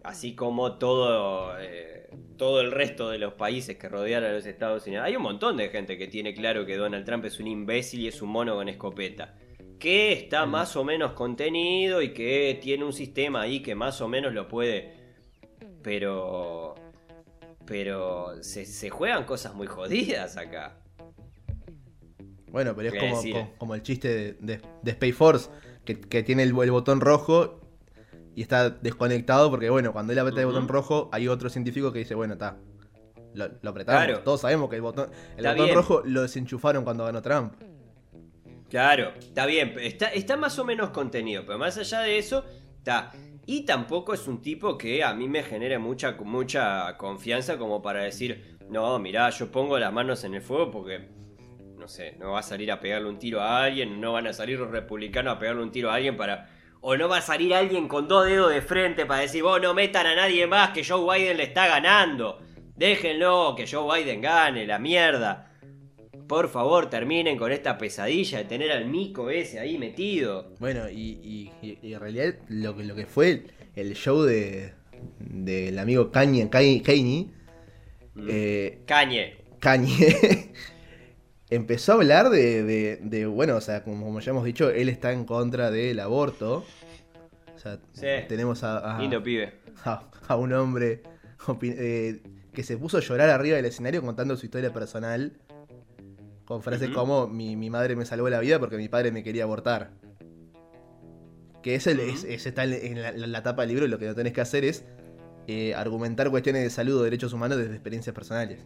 [0.04, 4.88] así como todo, eh, todo el resto de los países que rodean a los Estados
[4.88, 8.02] Unidos, hay un montón de gente que tiene claro que Donald Trump es un imbécil
[8.02, 9.36] y es un mono con escopeta.
[9.80, 14.08] Que está más o menos contenido y que tiene un sistema ahí que más o
[14.08, 14.94] menos lo puede.
[15.82, 16.76] Pero.
[17.66, 20.81] Pero se, se juegan cosas muy jodidas acá.
[22.52, 23.34] Bueno, pero es como, decir.
[23.34, 25.50] como, como el chiste de, de- de Space Force,
[25.86, 27.62] que, que tiene el, el botón rojo
[28.36, 32.00] y está desconectado porque, bueno, cuando él aprieta el botón rojo, hay otro científico que
[32.00, 32.58] dice, bueno, está.
[33.34, 34.04] Lo, lo apretamos.
[34.04, 34.20] Claro.
[34.24, 35.76] Todos sabemos que el botón, el botón bien.
[35.76, 37.54] rojo lo desenchufaron cuando ganó Trump.
[38.70, 42.46] Claro, está bien, está, está más o menos contenido, pero más allá de eso,
[42.78, 43.12] está.
[43.46, 48.04] Y tampoco es un tipo que a mí me genere mucha, mucha confianza como para
[48.04, 51.10] decir, no, mirá, yo pongo las manos en el fuego porque,
[51.82, 54.34] no sé, no va a salir a pegarle un tiro a alguien, no van a
[54.34, 56.48] salir los republicanos a pegarle un tiro a alguien para...
[56.84, 59.74] O no va a salir alguien con dos dedos de frente para decir, vos no
[59.74, 62.40] metan a nadie más, que Joe Biden le está ganando.
[62.76, 65.52] Déjenlo, que Joe Biden gane, la mierda.
[66.28, 70.54] Por favor, terminen con esta pesadilla de tener al mico ese ahí metido.
[70.60, 74.22] Bueno, y, y- y- y en realidad lo que, lo que fue el, el show
[74.24, 74.74] de
[75.20, 77.28] del amigo Kanye, Kanye, Kanye,
[78.28, 79.36] eh, Cañe.
[79.60, 80.52] Kanye
[81.52, 84.90] empezó a hablar de, de- de, bueno, o sea, como, como ya hemos dicho, él
[84.90, 86.66] está en contra del aborto.
[87.56, 88.08] O sea, Sí.
[88.28, 89.54] tenemos a, a- Lindo pibe.
[89.86, 91.04] a- a un hombre
[91.64, 92.22] eh,
[92.54, 95.34] que se puso a llorar arriba del escenario contando su historia personal.
[96.46, 99.44] Con frases como mi, mi madre me salvó la vida porque mi padre me quería
[99.44, 99.92] abortar.
[101.64, 102.32] Que ese, es, Ujú.
[102.34, 104.66] ese está en la, la tapa del libro y lo que no tenés que hacer
[104.66, 104.84] es
[105.48, 108.66] eh, argumentar cuestiones de salud o derechos humanos desde experiencias personales.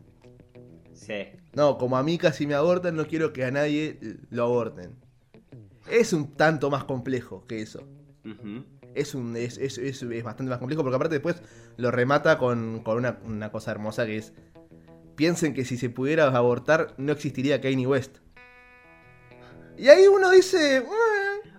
[0.95, 1.27] Sí.
[1.53, 3.99] No, como a mí casi me abortan, no quiero que a nadie
[4.31, 4.95] lo aborten.
[5.89, 7.83] Es un tanto más complejo que eso.
[8.95, 11.41] Es, un, es, es- es- es bastante más complejo porque aparte después
[11.77, 14.33] lo remata con, con una, una cosa hermosa que es...
[15.15, 18.17] Piensen que si se pudiera abortar no existiría Kanye West.
[19.77, 20.77] Y ahí uno dice...
[20.77, 20.83] "Eh,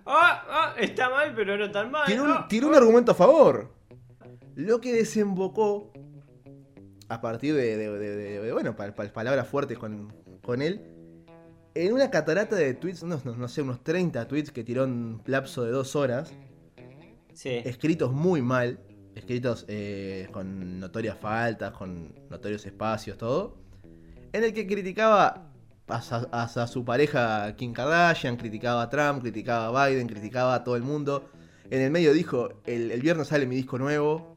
[0.09, 2.05] Ah, ah, está mal, pero no tan mal.
[2.05, 3.73] tiene un, tiene un argumento a favor.
[4.55, 5.91] Lo que desembocó
[7.09, 10.81] a partir de, de- de- de- de, bueno, pa- pa- palabras fuertes con, con él,
[11.73, 14.91] en una catarata de tweets, unos, no, no sé, unos 30 tweets que tiró en
[14.91, 16.33] un lapso de dos horas,
[17.33, 17.49] Sí.
[17.65, 18.79] escritos muy mal,
[19.13, 23.57] escritos eh, con notorias faltas, con notorios espacios, todo,
[24.33, 25.51] en el que criticaba
[25.87, 30.83] a, su pareja Kim Kardashian, criticaba a Trump, criticaba a Biden, criticaba a todo el
[30.83, 31.29] mundo.
[31.69, 34.35] En el medio dijo, el, el viernes sale mi disco nuevo.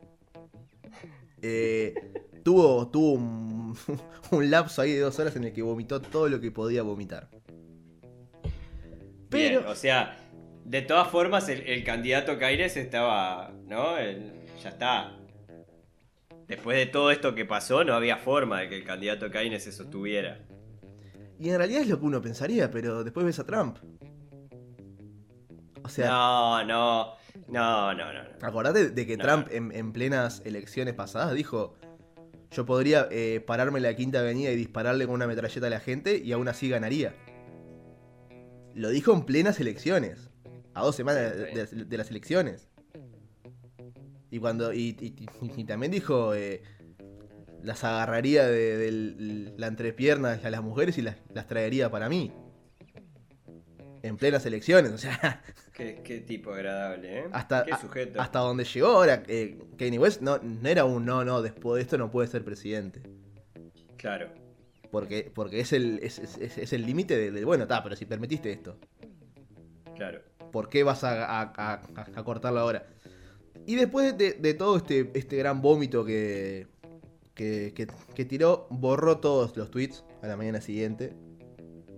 [1.43, 1.95] Eh,
[2.43, 3.77] tuvo tuvo un,
[4.31, 7.29] un lapso ahí de dos horas en el que vomitó todo lo que podía vomitar.
[9.31, 9.71] Bien, Pero...
[9.71, 10.17] o sea,
[10.65, 13.97] de todas formas, el, el candidato Caires estaba, ¿no?
[13.99, 14.33] El-
[14.63, 15.17] ya está.
[16.49, 19.73] Después de todo esto que pasó, no había forma de que el candidato Keynes se
[19.73, 20.41] sostuviera.
[21.39, 23.79] Y en realidad es lo que uno pensaría, pero después ves a Trump.
[25.83, 27.15] O sea, No, no,
[27.49, 28.23] no, no, no.
[28.23, 28.29] no.
[28.47, 29.25] acordate de que No.
[29.25, 31.75] Trump en, en plenas elecciones pasadas dijo:
[32.51, 35.81] Yo podría eh, pararme en la quinta avenida y dispararle con una metralleta a la
[35.81, 37.15] gente y aún así ganaría.
[38.75, 40.31] Lo dijo en plenas elecciones.
[40.75, 42.69] A dos semanas de, de- de las elecciones.
[44.31, 44.73] Y cuando.
[44.73, 46.35] Y, y- y- y también dijo.
[46.35, 46.63] eh,
[47.63, 52.33] las agarraría de, de la entrepierna a las mujeres y las, las traería para mí.
[54.03, 55.43] En plenas elecciones, o sea,
[55.81, 57.25] Qué, qué tipo agradable, ¿eh?
[57.33, 58.21] hasta, Qué sujeto.
[58.21, 61.83] hasta donde llegó ahora eh, Kanye West no, no era un no, no, después de
[61.83, 63.03] esto no puede ser presidente.
[63.97, 64.29] Claro.
[64.91, 68.05] Porque, porque es el es, es- es- el límite de, de, bueno, está, pero si
[68.07, 68.77] permitiste esto,
[69.97, 70.21] Claro.
[70.53, 71.83] ¿por qué vas a, a- a-
[72.15, 72.87] a cortarlo ahora?
[73.67, 76.67] Y después de, de todo este, este gran vómito que,
[77.35, 81.15] que, que- que tiró, borró todos los tweets a la mañana siguiente,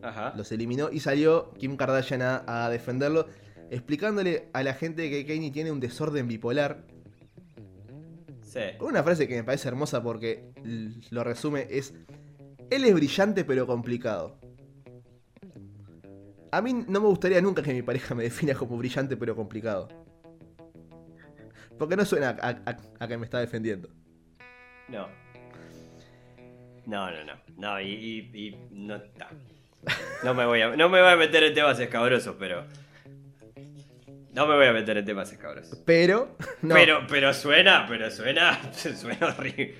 [0.02, 0.34] Ajá.
[0.36, 3.26] los eliminó y salió Kim Kardashian a, a defenderlo,
[3.76, 6.84] explicándole a la gente que Kanye tiene un desorden bipolar.
[8.42, 8.60] Sí.
[8.78, 10.44] Con una frase que me parece hermosa porque
[11.10, 11.94] lo resume es,
[12.70, 14.38] él es brillante pero complicado.
[16.50, 19.88] A mí no me gustaría nunca que mi pareja me defina como brillante pero complicado.
[21.78, 23.88] Porque no suena a, a- a que me está defendiendo.
[24.88, 25.08] No.
[26.84, 27.32] No, no, no.
[27.56, 27.86] No, y,
[28.34, 29.30] y- y no está.
[30.22, 32.64] No me voy a, no me voy a meter en temas escabrosos, pero.
[34.32, 35.78] No me voy a meter en temas escabrosos.
[35.84, 36.74] Pero, no.
[36.74, 38.58] Pero, pero suena, pero suena.
[38.72, 39.74] Suena horrible.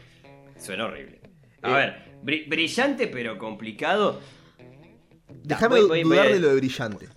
[0.59, 1.21] Suena horrible.
[1.63, 1.75] A Eh.
[1.75, 4.21] ver, bri- brillante pero complicado.
[5.43, 7.09] déjame voy- voy- voy dudar a- de lo de brillante.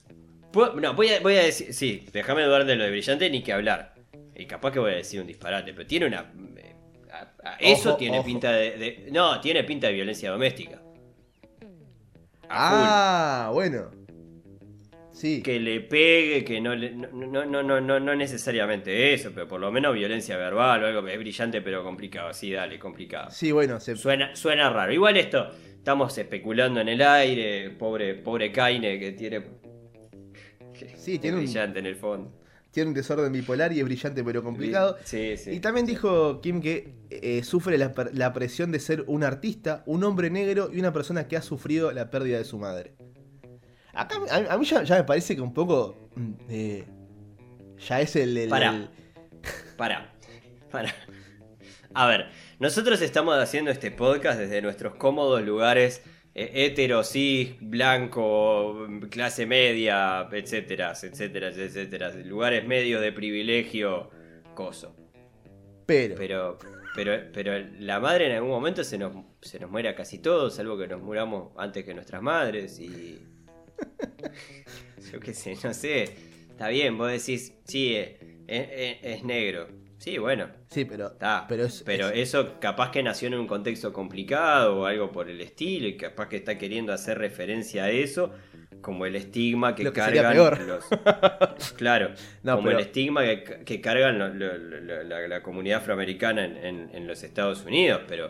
[0.82, 1.74] No, voy a, voy a decir.
[1.74, 3.96] Sí, déjame dudar de lo de brillante ni que hablar.
[4.34, 6.32] Y capaz que voy a decir un disparate, pero tiene una.
[6.58, 6.76] eh,
[7.12, 8.26] a- a- eso Ojo, tiene ojo.
[8.26, 10.82] pinta de, de- No, tiene pinta de violencia doméstica.
[12.48, 13.92] A Ah, bueno.
[15.16, 15.42] Sí.
[15.42, 16.92] Que le pegue, que no le.
[16.92, 17.08] No,
[17.46, 21.08] no, no, no, no, necesariamente eso, pero por lo menos violencia verbal o algo.
[21.08, 22.34] Es brillante pero complicado.
[22.34, 23.32] Sí, dale, complicado.
[23.32, 24.92] Sí, bueno, se, Suena, suena raro.
[24.92, 27.70] Igual esto, estamos especulando en el aire.
[27.72, 29.42] Pobre, pobre Kaine que tiene.
[30.78, 32.32] que Sí, tiene un- brillante en el fondo.
[32.72, 34.98] tiene un desorden bipolar y es brillante pero complicado.
[35.06, 35.52] Sí, sí.
[35.52, 40.04] Y también dijo Kim que eh, sufre la, la presión de ser un artista, un
[40.04, 42.92] hombre negro y una persona que ha sufrido la pérdida de su madre.
[43.96, 46.84] Acá a, a mí ya, ya me parece que un poco mm, eh,
[47.88, 48.50] ya es el, el-
[49.78, 50.14] Para,
[50.72, 50.94] para.
[51.94, 52.28] A ver,
[52.60, 60.28] nosotros estamos haciendo este podcast desde nuestros cómodos lugares eh, hetero, cis, blanco, clase media,
[60.32, 62.12] etcétera, etcétera, etcétera.
[62.26, 64.10] Lugares medios de privilegio,
[64.54, 64.96] coso.
[65.86, 66.58] pero, Pero,
[66.96, 70.56] pero, pero la madre en algún momento se nos, se nos muere a casi todos,
[70.56, 73.22] salvo que nos muramos antes que nuestras madres y...
[75.12, 76.04] Yo qué sé, no sé.
[76.50, 78.18] Está bien, vos decís, sí, eh,
[78.48, 78.68] es,
[79.04, 79.68] es- es negro.
[79.98, 81.46] Sí, bueno, sí, pero, está.
[81.48, 85.30] pero es, Pero es- eso capaz que nació en un contexto complicado o algo por
[85.30, 88.32] el estilo y capaz que está queriendo hacer referencia a eso
[88.82, 90.62] como el estigma que, Lo que sería cargan peor.
[90.68, 90.86] los...
[91.76, 92.12] Claro,
[92.44, 96.46] No, como pero- el estigma que, que cargan lo- lo- lo- la, la comunidad afroamericana
[96.46, 98.30] en, en- en los Estados Unidos, pero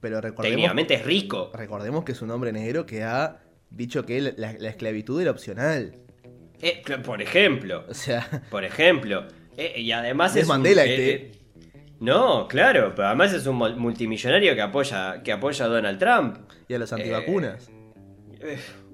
[0.00, 1.50] pero recordemos, técnicamente es rico.
[1.54, 3.40] recordemos que es un hombre negro que ha
[3.70, 5.92] dicho que la, la esclavitud era opcional.
[6.60, 9.26] Eh, por ejemplo, O sea, por ejemplo.
[9.56, 11.38] Eh, y además Es es Mandela eh, este.
[12.00, 16.36] no, claro, pero además es un mul- multimillonario que apoya, que apoya a Donald Trump.
[16.68, 17.70] y a los antivacunas.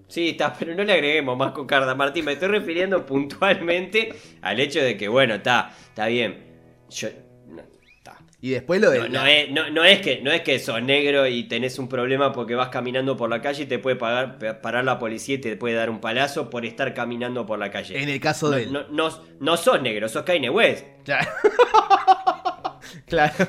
[0.09, 2.25] Sí, está, pero no le agreguemos más cocarda, Martín.
[2.25, 6.45] Me estoy refiriendo puntualmente al hecho de que, bueno, está, está bien.
[6.91, 7.09] Yo.
[8.45, 10.82] Y después lo de No, no es, no, no es que, no es que sos
[10.82, 14.38] negro y tenés un problema porque vas caminando por la calle y te puede pagar,
[14.38, 17.70] pa- parar la policía y te puede dar un palazo por estar caminando por la
[17.70, 18.03] calle.
[18.03, 18.72] en el caso de él.
[18.74, 19.09] no, no,
[19.40, 20.84] no sos negro, sos Kanye West.
[21.05, 21.26] Claro.
[23.07, 23.47] claro.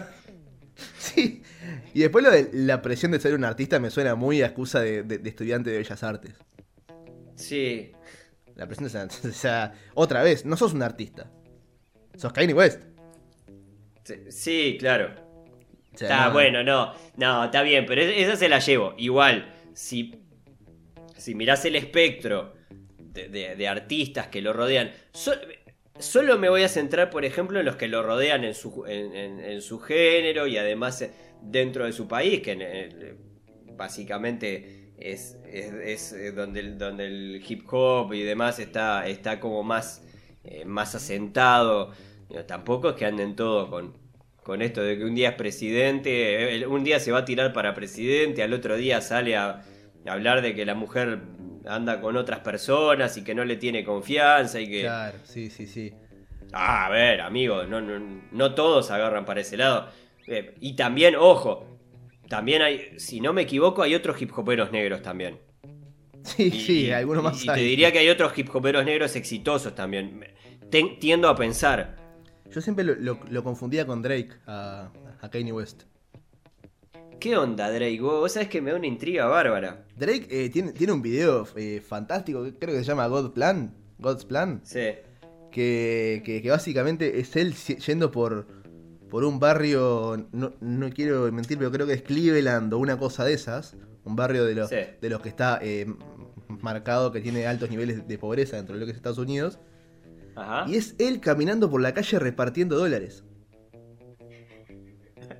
[0.97, 1.43] Sí.
[1.93, 4.79] Y después lo de la presión de ser un artista me suena muy a excusa
[4.79, 6.35] de, de- de estudiante de Bellas Artes.
[7.35, 7.91] Sí.
[8.55, 11.29] La presión de ser, o sea, otra vez, no sos un artista.
[12.15, 12.79] Sos Kanye West.
[14.29, 15.11] Sí, claro.
[15.93, 18.93] O sea, Está no- bueno, no, no, está bien, pero es- esa se la llevo.
[18.97, 20.13] Igual, si,
[21.17, 22.53] si mirás el espectro
[22.99, 25.33] de, de- de artistas que lo rodean, so-
[25.97, 29.15] solo me voy a centrar, por ejemplo, en los que lo rodean en su, en,
[29.15, 33.15] en- en su género y además eh, dentro de su país, que eh,
[33.77, 39.39] básicamente es, es- es, eh, donde, el, donde el hip hop y demás está, está
[39.39, 40.03] como más,
[40.43, 41.91] eh, más asentado.
[42.47, 43.97] Tampoco es que anden todo con,
[44.43, 47.73] con esto de que un día es presidente, un día se va a tirar para
[47.73, 49.63] presidente, al otro día sale a,
[50.05, 51.19] hablar de que la mujer
[51.65, 54.81] anda con otras personas y que no le tiene confianza y que...
[54.81, 55.93] Claro, sí, sí, sí.
[56.53, 59.89] Ah, a ver, amigo, no, no, no todos agarran para ese lado.
[60.27, 61.65] Eh, y también, ojo,
[62.29, 65.39] también hay, si no me equivoco, hay otros hip hoperos negros también.
[66.23, 69.73] Sí, Y- sí, algunos más Y te diría que hay otros hip hoperos negros exitosos
[69.73, 70.23] también.
[70.69, 72.04] Ten- tiendo a pensar.
[72.51, 74.91] Yo siempre lo, lo- lo confundía con Drake, a,
[75.21, 75.83] a Kanye West.
[77.19, 77.99] ¿Qué onda, Drake?
[78.01, 79.85] Vos sabés que me da una intriga bárbara.
[79.97, 84.25] Drake eh, tiene, tiene un video eh, fantástico, creo que se llama God Plan, God's
[84.25, 84.89] Plan, Sí.
[85.51, 88.45] que, que- que básicamente es él yendo por,
[89.09, 93.23] por un barrio, no, no quiero mentir, pero creo que es Cleveland o una cosa
[93.25, 94.75] de esas, un barrio de los, Sí.
[95.01, 95.87] de los que está eh,
[96.61, 99.57] marcado que tiene altos niveles de pobreza dentro de lo que es Estados Unidos,
[100.35, 100.65] Ajá.
[100.69, 103.23] y es él caminando por la calle repartiendo dólares.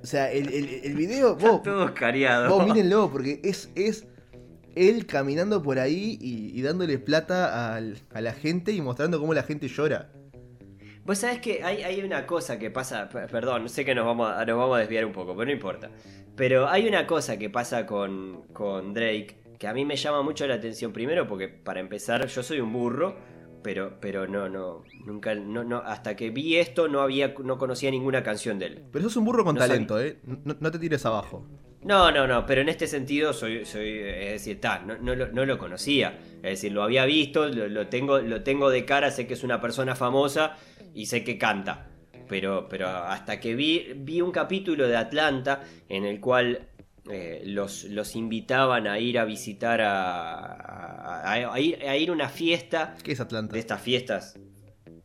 [0.02, 2.48] O sea, el, el, el video, vos, Todos cariados.
[2.48, 4.06] Vos mírenlo, porque es, es
[4.74, 9.34] él caminando por ahí y, y dándole plata al- a la gente y mostrando cómo
[9.34, 10.12] la gente llora.
[11.04, 14.44] Vos sabés que hay, hay una cosa que pasa, perdón, sé que nos vamos, a,
[14.44, 15.90] nos vamos a desviar un poco, pero no importa.
[16.34, 20.46] Pero hay una cosa que pasa con, con Drake que a mí me llama mucho
[20.46, 20.92] la atención.
[20.92, 23.16] Primero porque para empezar yo soy un burro,
[23.66, 27.90] pero, pero no, no, nunca, no, no, hasta que vi esto no había, no conocía
[27.90, 28.84] ninguna canción de él.
[28.92, 30.18] Pero sos un burro con No talento, ¿eh?
[30.24, 31.44] No, no te tires abajo.
[31.82, 35.32] No, no, no, pero en este sentido soy, soy es decir, ta, no, no, lo,
[35.32, 36.16] no lo conocía.
[36.36, 39.42] Es decir, lo había visto, lo, lo tengo, lo tengo de cara, sé que es
[39.42, 40.56] una persona famosa
[40.94, 41.88] y sé que canta.
[42.28, 46.68] Pero, pero hasta que vi, vi un capítulo de Atlanta en el cual
[47.10, 52.28] eh, los, los invitaban a ir a visitar a, a, ir, a ir a una
[52.28, 53.52] fiesta ¿Qué es Atlanta?
[53.52, 54.38] de estas fiestas.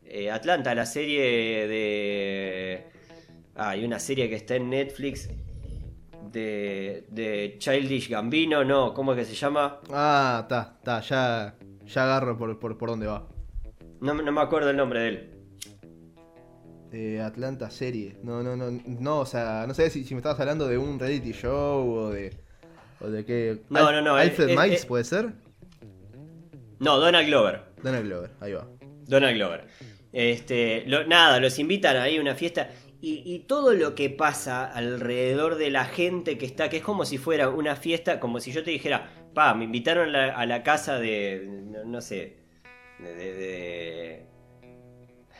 [0.04, 2.86] Eh, Atlanta, la serie de.
[3.54, 5.28] Ah, hay una serie que está en Netflix
[6.30, 9.80] de, de Childish Gambino, no, ¿cómo es que se llama?
[9.90, 11.54] Ah, está, está, ya,
[11.86, 13.26] ya agarro por, por, por dónde va.
[14.00, 15.31] No, no me acuerdo el nombre de él.
[16.92, 18.16] Eh, Atlanta serie.
[18.22, 20.98] No, no, no, no, o sea, no sé si, si me estabas hablando de un
[20.98, 22.34] reality show o de.
[23.00, 23.60] o de qué.
[23.70, 24.86] No, Al- no, no, Alfred eh, eh, Miles, eh.
[24.86, 25.32] ¿puede ser?
[26.78, 27.60] No, Donald Glover.
[27.82, 28.66] Donald Glover, ahí va.
[29.06, 29.64] Donald Glover.
[30.12, 32.70] Este, lo- nada, los invitan ahí a una fiesta.
[33.00, 37.04] Y, y todo lo que pasa alrededor de la gente que está, que es como
[37.04, 40.46] si fuera una fiesta, como si yo te dijera, pa, me invitaron a la, a
[40.46, 42.36] la casa de, no, no sé,
[43.00, 44.26] de, de- de-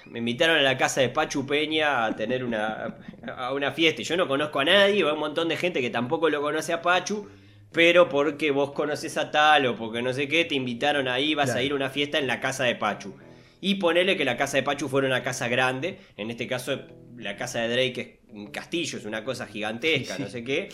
[0.07, 2.97] Me invitaron a la casa de Pachu Peña a tener una,
[3.37, 4.03] a una fiesta.
[4.03, 6.73] Y yo no conozco a nadie, va un montón de gente que tampoco lo conoce
[6.73, 7.29] a Pachu,
[7.71, 11.55] pero porque vos conoces a tal o porque no sé qué, te invitaron ahí, vas
[11.55, 13.15] a ir a una fiesta en la casa de Pachu.
[13.61, 16.81] Y ponele que la casa de Pachu fuera una casa grande, en este caso
[17.17, 20.23] la casa de Drake es un castillo, es una cosa gigantesca, Sí, sí.
[20.23, 20.69] no sé qué.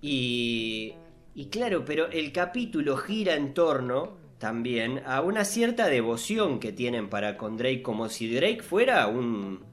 [0.00, 0.94] Y,
[1.34, 7.08] y claro, pero el capítulo gira en torno también a una cierta devoción que tienen
[7.08, 9.64] para con Drake, como si Drake fuera un,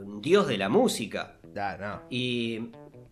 [0.00, 1.36] un dios de la música.
[1.54, 2.02] Ah, no.
[2.10, 2.70] Y.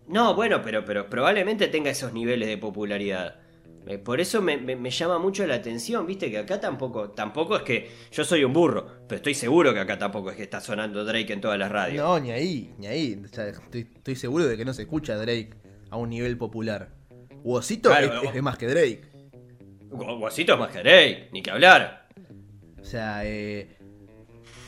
[0.08, 3.40] No, bueno, pero, pero probablemente tenga esos niveles de popularidad.
[3.86, 7.10] Eh, por eso me, me- me llama mucho la atención, viste, que acá tampoco.
[7.10, 7.90] Tampoco es que.
[8.10, 11.30] Yo soy un burro, pero estoy seguro que acá tampoco es que está sonando Drake
[11.32, 12.02] en todas las radios.
[12.02, 13.20] No, ni ahí, ni ahí.
[13.22, 15.50] O sea, estoy, estoy seguro de que no se escucha Drake
[15.90, 16.94] a un nivel popular.
[17.44, 19.02] Wosito Claro, es, más que Drake.
[19.90, 22.08] Gu- Guasito es más que Drake, ni que hablar.
[22.80, 23.76] O sea, eh,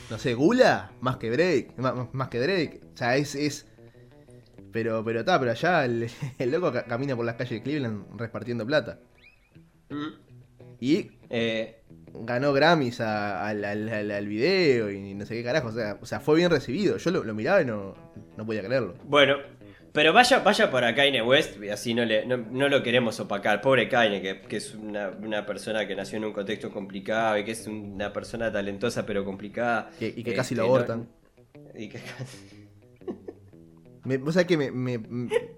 [0.09, 2.81] no sé, Gula más que Drake, más, más que Drake.
[2.93, 3.65] O sea, es, es
[4.71, 8.05] pero pero está, pero allá el, el loco ca- camina por las calles de Cleveland
[8.19, 8.99] repartiendo plata.
[9.89, 10.07] Mm.
[10.81, 11.83] Y Eh,
[12.25, 15.67] ganó Grammys a- al, al, al- al video y no sé qué carajo.
[15.67, 16.97] O sea, o sea fue bien recibido.
[16.97, 17.93] Yo lo, lo miraba y no,
[18.35, 18.95] no podía creerlo.
[19.03, 19.35] bueno,
[19.99, 23.59] pero vaya, vaya para Kanye West, y así no, le, no, no lo queremos opacar.
[23.59, 27.43] Pobre Kanye, que, que es una, una persona que nació en un contexto complicado y
[27.43, 29.91] que es una persona talentosa pero complicada.
[29.99, 31.09] Que- y que casi lo Este, no- abortan.
[31.75, 32.69] y que casi-
[34.05, 34.99] Me, vos sabés que me, me,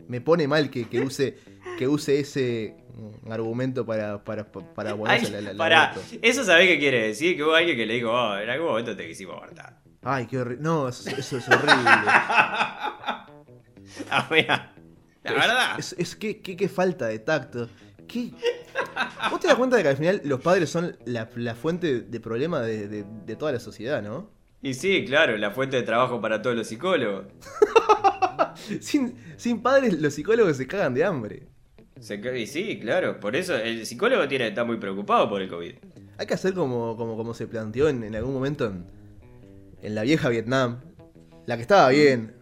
[0.07, 1.37] me pone mal que, que use
[1.77, 5.93] que use ese mm, argumento para, para, para Ay, la- la-.
[6.23, 7.35] ¿eso sabés qué quiere decir?
[7.37, 9.77] Que hubo alguien que le dijo, oh, en algún momento te quisimos abortar.
[10.01, 10.63] Ay, qué horrible.
[10.63, 11.75] No, eso, eso es horrible.
[14.31, 14.73] Mira,
[15.23, 15.79] la verdad.
[15.79, 17.69] Es, es que, que- falta de tacto.
[18.07, 18.31] ¿Qué?
[19.29, 22.19] ¿Vos te das cuenta de que al final los padres son la, la fuente de
[22.19, 24.29] problema de, de- de toda la sociedad, ¿no?
[24.61, 27.25] Y sí, claro, la fuente de trabajo para todos los psicólogos.
[28.81, 31.47] Sin, sin padres los psicólogos se cagan de hambre.
[31.99, 35.49] Se y sí, claro, por eso el psicólogo tiene que estar muy preocupado por el
[35.49, 35.73] COVID.
[36.17, 38.85] Hay que hacer como, como, como se planteó en, en algún momento en,
[39.81, 40.81] en la vieja Vietnam.
[41.45, 42.33] La que estaba bien.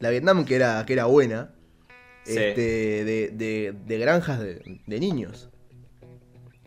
[0.00, 1.54] La Vietnam que era, que era buena.
[2.24, 2.36] Sí.
[2.36, 5.48] Este, de, de- de granjas de, de niños.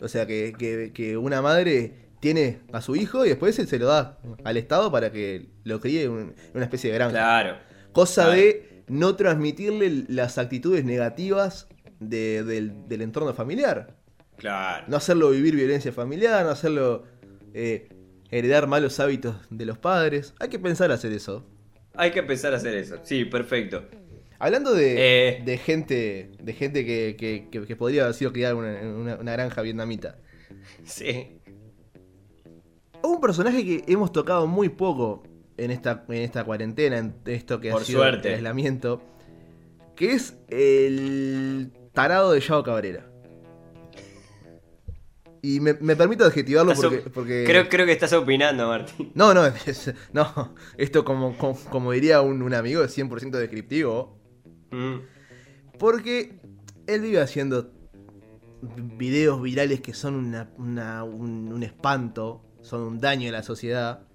[0.01, 3.77] O sea, que, que- que una madre tiene a su hijo y después él se
[3.79, 7.13] lo da al Estado para que lo críe en un- en una especie de granja.
[7.13, 7.57] Claro.
[7.91, 8.39] Cosa Claro.
[8.41, 11.67] de no transmitirle las actitudes negativas
[11.99, 13.95] de- del, del entorno familiar.
[14.37, 14.85] Claro.
[14.87, 17.03] No hacerlo vivir violencia familiar, no hacerlo
[17.53, 17.87] eh,
[18.31, 20.33] heredar malos hábitos de los padres.
[20.39, 21.45] Hay que pensar hacer eso.
[21.95, 22.97] Hay que empezar a hacer eso.
[23.03, 23.83] Sí, perfecto.
[24.39, 25.41] Hablando de, Eh.
[25.45, 28.87] de gente, de gente que, que- que- que podría haber sido criada en una, en
[28.87, 30.17] una- una granja vietnamita.
[30.83, 31.39] Sí.
[33.03, 35.23] Un personaje que hemos tocado muy poco
[35.57, 38.29] en esta, en esta cuarentena, en esto que Por ha sido suerte.
[38.29, 39.01] el aislamiento,
[39.95, 43.05] que es el tarado de Yao Cabrera.
[45.45, 46.73] Y me, me permito adjetivarlo
[47.13, 47.43] porque...
[47.45, 49.11] Creo, creo que estás opinando, Martín.
[49.13, 54.17] No, no, es- no, esto como, como, como diría un, un amigo es 100% descriptivo.
[54.71, 54.99] Mm.
[55.77, 56.39] Porque
[56.87, 57.71] él vive haciendo
[58.61, 64.07] videos virales que son una- una- un, un espanto, son un daño a la sociedad.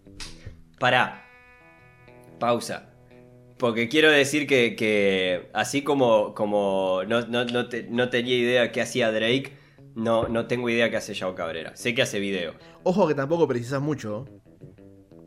[0.81, 1.27] Pará.
[2.41, 2.95] Pausa.
[3.59, 8.73] Porque quiero decir que, que así como, como no, no- no te- no tenía idea
[8.73, 9.53] qué hacía Drake,
[9.95, 11.77] no, no tengo idea qué hace Yao Cabrera.
[11.77, 12.55] Sé que hace video.
[12.85, 14.27] Ojo que tampoco precisas mucho.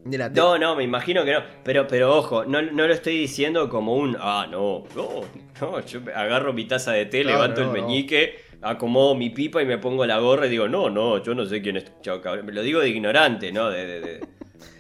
[0.04, 1.40] Mira, te- No, no, me imagino que no.
[1.64, 4.18] Pero, pero ojo, no, no lo estoy diciendo como un.
[4.20, 5.22] Ah, no, no,
[5.62, 5.80] no.
[5.86, 9.78] Yo agarro mi taza de té, levanto no, el meñique, acomodo mi pipa y me
[9.78, 12.48] pongo la gorra y digo, no, no, yo no sé quién es Chao Cabrera.
[12.52, 13.70] Lo digo de ignorante, ¿no?
[13.70, 14.20] De, de- de-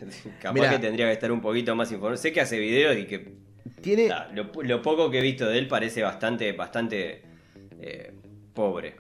[0.41, 0.69] Capaz Mirá.
[0.71, 2.17] que tendría que estar un poquito más informado.
[2.17, 3.33] Sé que hace videos y que
[3.81, 7.21] tiene, lo, lo poco que he visto de él parece bastante, bastante
[7.79, 8.11] eh,
[8.55, 8.95] pobre.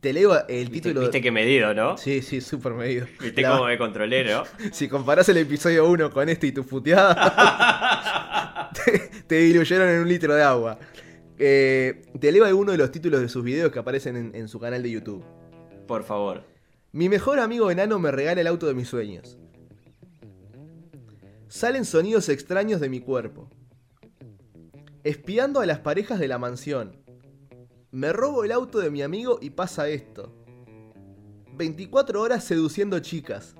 [0.00, 1.00] Te leo el título.
[1.00, 1.96] viste que medido, ¿no?
[1.96, 3.06] Sí, sí, súper medido.
[3.20, 4.44] Viste La- cómo me controlé, ¿no?
[4.72, 10.08] Si comparás el episodio 1 con este y tu puteada, te, te diluyeron en un
[10.08, 10.78] litro de agua.
[11.38, 14.58] Eh, te leo algunos de los títulos de sus videos que aparecen en- en su
[14.60, 15.24] canal de YouTube.
[15.86, 16.44] Por favor.
[16.92, 19.38] Mi mejor amigo enano me regala el auto de mis sueños.
[21.48, 23.48] Salen sonidos extraños de mi cuerpo.
[25.04, 26.96] Espiando a las parejas de la mansión.
[27.96, 30.30] Me robo el auto de mi amigo y pasa esto.
[31.56, 33.54] 24 horas seduciendo chicas.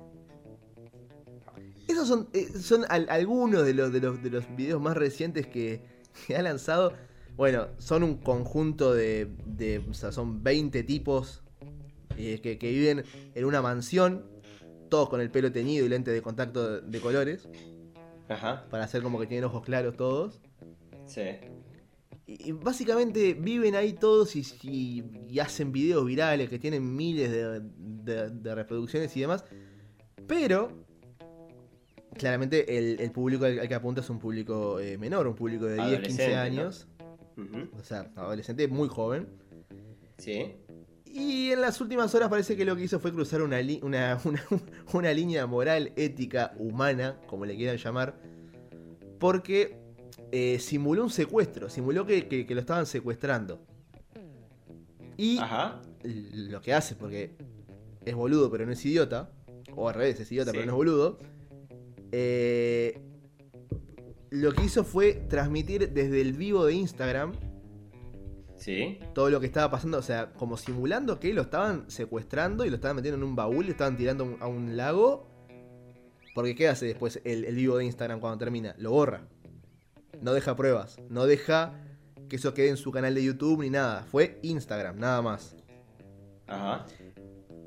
[1.87, 5.47] Esos son, eh, son al- algunos de los, de, los, de los videos más recientes
[5.47, 5.81] que,
[6.27, 6.93] que ha lanzado.
[7.35, 11.41] Bueno, son un conjunto de, de- O sea, son 20 tipos
[12.15, 14.23] eh, que, que viven en una mansión,
[14.87, 17.49] todos con el pelo teñido y lente de contacto de, de colores,
[18.29, 18.67] Ajá.
[18.69, 20.41] para hacer como que tienen ojos claros todos.
[21.07, 21.23] Sí.
[22.27, 27.61] Y, básicamente viven ahí todos y, y- y hacen videos virales que tienen miles de,
[27.61, 29.45] de- de reproducciones y demás.
[30.27, 30.69] Pero,
[32.17, 35.65] claramente el, el público al, al que apunta es un público eh, menor, un público
[35.65, 36.87] de 10, 15 Adolescente, años.
[37.79, 39.27] O sea, adolescente muy joven.
[40.17, 40.55] Sí.
[41.05, 44.19] Y en las últimas horas parece que lo que hizo fue cruzar una, li- una,
[44.25, 44.43] una,
[44.93, 48.19] una línea moral, ética, humana, como le quieran llamar,
[49.19, 49.77] porque
[50.31, 53.59] eh, simuló un secuestro, simuló que, que- que lo estaban secuestrando.
[55.17, 55.81] Y Ajá.
[56.03, 57.35] lo que hace, porque
[58.05, 59.31] es boludo pero no es idiota,
[59.75, 60.57] o al revés, es idiota Sí.
[60.57, 61.19] pero no es boludo,
[62.11, 62.99] eh,
[64.29, 67.33] lo que hizo fue transmitir desde el vivo de Instagram
[68.57, 68.99] Sí.
[69.13, 72.75] todo lo que estaba pasando, o sea, como simulando que lo estaban secuestrando y lo
[72.75, 75.27] estaban metiendo en un baúl y lo estaban tirando a un- a un lago.
[76.35, 78.75] Porque ¿qué hace después el, el vivo de Instagram cuando termina?
[78.77, 79.27] Lo borra.
[80.21, 80.97] No deja pruebas.
[81.09, 81.73] No deja
[82.29, 84.03] que eso quede en su canal de YouTube ni nada.
[84.03, 85.55] Fue Instagram, nada más.
[86.47, 86.85] Ajá.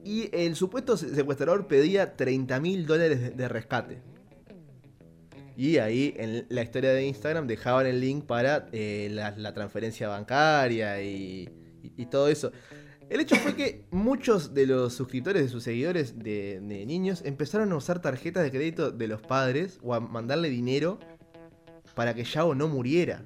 [0.05, 4.03] Y el supuesto se- secuestrador pedía 30 mil dólares de, de rescate.
[5.57, 10.09] Y ahí en la historia de Instagram dejaban el link para eh, la, la transferencia
[10.09, 11.49] bancaria y,
[11.83, 12.51] y- y todo eso.
[13.11, 17.73] El hecho fue que muchos de los suscriptores de sus seguidores de, de niños empezaron
[17.73, 20.99] a usar tarjetas de crédito de los padres o a mandarle dinero
[21.95, 23.23] para que Yao no muriera.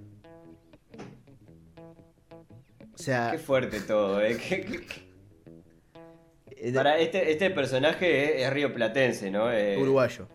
[2.94, 4.36] O sea, Qué fuerte todo, ¿eh?
[4.36, 9.52] Qué- qué- qué- eh, Para este, este personaje es, es rioplatense, ¿no?
[9.52, 10.28] Eh, uruguayo.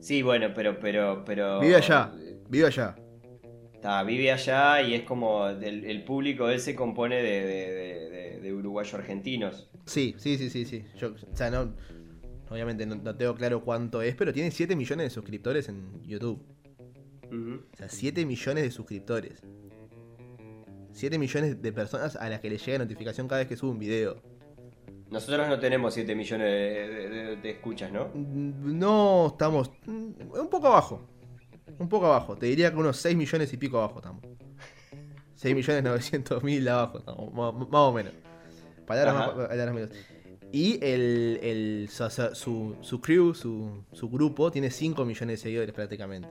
[0.00, 1.60] Sí, bueno, pero, pero, pero.
[1.60, 2.12] Vive allá,
[2.48, 2.94] vive allá.
[3.74, 5.48] Está, vive allá y es como.
[5.48, 9.68] el público él se compone de, de, de- de- de uruguayos argentinos.
[9.86, 10.84] Sí, sí, sí, sí, sí.
[10.96, 11.74] Yo, o sea, no.
[12.50, 16.42] Obviamente no, no tengo claro cuánto es, pero tiene 7 millones de suscriptores en YouTube.
[17.32, 19.42] O sea, 7 millones de suscriptores.
[20.92, 23.78] 7 millones de personas a las que les llega notificación cada vez que sube un
[23.78, 24.16] video.
[25.10, 28.10] Nosotros no tenemos 7 millones de, de- de- de escuchas, ¿no?
[28.14, 29.70] Mm, No estamos.
[29.86, 31.00] mm, Un poco abajo.
[31.68, 32.36] Un Un poco abajo.
[32.36, 34.22] Te diría que unos 6 millones y pico abajo estamos.
[35.34, 37.32] 6 millones 900 mil abajo estamos.
[37.32, 38.12] Más, más o menos.
[38.86, 39.26] Palabras Ajá.
[39.34, 39.90] más, palabras menos.
[40.52, 45.72] Y el, el- su, su, su crew, su, su grupo, tiene 5 millones de seguidores
[45.74, 46.28] prácticamente.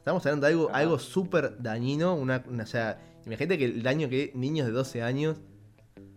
[0.00, 2.14] Estamos hablando de algo, algo súper dañino.
[2.14, 5.36] Una, una- o sea, imagínate que el daño que niños de 12 años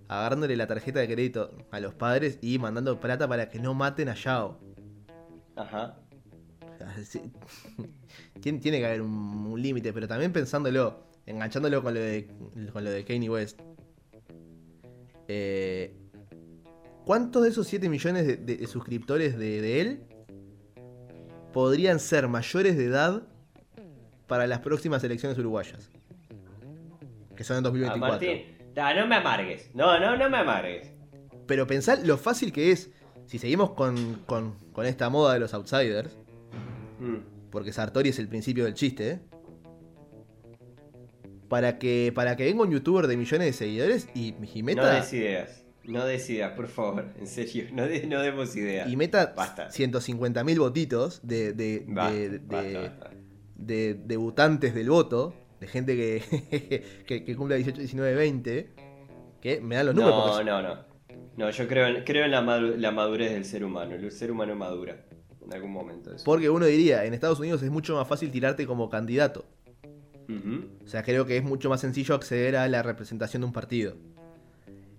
[0.08, 4.10] agarrándole la tarjeta de crédito a los padres y mandando plata para que no maten
[4.10, 4.60] a Yao.
[5.56, 5.98] Ajá.
[8.42, 12.28] Tiene, tiene que haber un, un límite, pero también pensándolo, enganchándolo con lo de,
[12.74, 13.60] con lo de Kanye West.
[15.30, 15.96] Eh,
[17.06, 20.04] ¿Cuántos de esos 7 millones de, de- de suscriptores de, de él
[21.54, 23.24] podrían ser mayores de edad
[24.34, 25.92] para las próximas elecciones uruguayas?
[27.36, 28.00] Que son en Ah, 2024.
[28.14, 28.42] Martín,
[28.74, 29.70] da, no me amargues.
[29.76, 30.92] No, no, no me amargues.
[31.46, 32.90] Pero pensar lo fácil que es,
[33.28, 36.18] si seguimos con, con- con esta moda de los outsiders,
[37.00, 37.18] Mm.
[37.52, 39.20] porque Sartori es el principio del chiste, ¿eh?
[41.48, 44.96] Para que, para que venga un youtuber de millones de seguidores y, y No meta,
[44.96, 45.64] des ideas.
[45.84, 47.06] No des ideas, por favor.
[47.20, 48.90] En serio, no, de- no demos ideas.
[48.90, 49.70] y meta Basta.
[49.70, 53.10] 150.000 votitos de, de, de- de- basta, basta.
[53.66, 58.70] De debutantes del voto, de gente que, que, que cumpla 18, 19, 20,
[59.42, 60.16] que me dan los números.
[60.28, 60.94] No, porque- no, no.
[61.36, 63.96] No, yo creo en, creo en la, madu- la madurez del ser humano.
[63.96, 65.04] El ser humano madura
[65.44, 66.12] en algún momento.
[66.24, 69.46] Porque uno diría, en Estados Unidos es mucho más fácil tirarte como candidato.
[70.84, 73.96] O sea, creo que es mucho más sencillo acceder a la representación de un partido.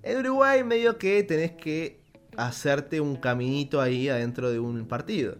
[0.02, 2.00] En Uruguay medio que tenés que
[2.36, 5.36] hacerte un caminito ahí adentro de un partido.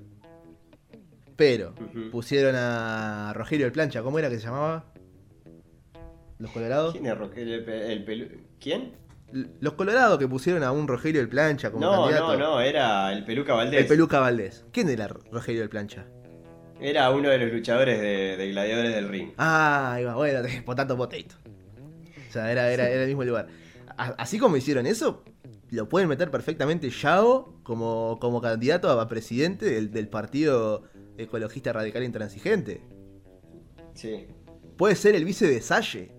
[1.37, 1.75] Pero
[2.13, 4.85] pusieron a Rogelio el Plancha, ¿cómo era que se llamaba?
[6.39, 6.93] Los Colorados.
[6.93, 8.93] ¿Quién es Rogelio el, pe- el pelu- ¿Quién?
[9.33, 12.33] L- Los Colorados que pusieron a un Rogelio el Plancha como No, candidato.
[12.35, 13.81] no, no, era el Peluca Valdés.
[13.83, 14.65] El Peluca Valdés.
[14.73, 16.07] ¿Quién era Rogelio el Plancha?
[16.81, 19.31] Era uno de los luchadores de, de Gladiadores del Ring.
[19.39, 21.35] Ah, ahí va, bueno, potato potato.
[22.29, 23.47] O sea, era, era, era el mismo lugar.
[23.97, 25.25] A- así como hicieron eso,
[25.71, 30.83] lo pueden meter perfectamente Yao como, como candidato a presidente del, del partido
[31.19, 32.81] ecologista radical intransigente.
[33.95, 34.27] Sí.
[34.77, 36.11] Puede ser el vice de Salle.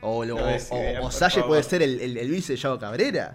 [0.00, 1.48] O, lo- No o- idea, Salle favor.
[1.48, 3.34] puede ser el, el- el vice de Yao Cabrera.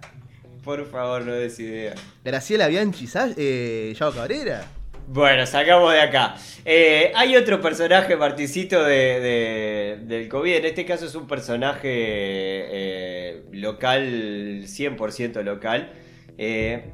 [0.63, 1.95] Por favor, no des idea.
[2.25, 4.65] Graciela Bianchi, Salle, eh, Yao Cabrera.
[5.09, 6.35] Bueno, sacamos de acá.
[6.65, 10.55] Eh, hay otro personaje, Marticito, de, de- del COVID.
[10.55, 15.93] En este caso es un personaje eh, local, 100% local.
[16.37, 16.91] Eh,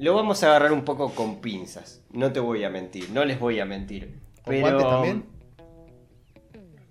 [0.00, 2.02] lo vamos a agarrar un poco con pinzas.
[2.12, 4.14] No te voy a mentir, no les voy a mentir.
[4.44, 4.62] ¿Con Pero...
[4.62, 5.24] guantes también?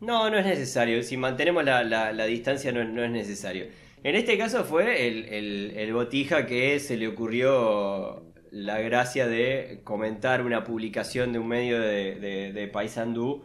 [0.01, 1.03] No, no es necesario.
[1.03, 3.65] Si mantenemos la, la- la distancia no, no es necesario.
[4.03, 9.81] En este caso fue el, el- el botija que se le ocurrió la gracia de
[9.83, 13.43] comentar una publicación de un medio de, de, de Paysandú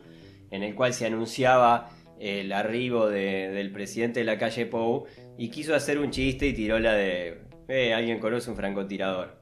[0.50, 1.90] en el cual se anunciaba
[2.20, 5.06] el arribo de- del presidente de la calle Pou
[5.36, 7.40] y quiso hacer un chiste y tiró la de...
[7.66, 9.40] Eh, alguien conoce un francotirador.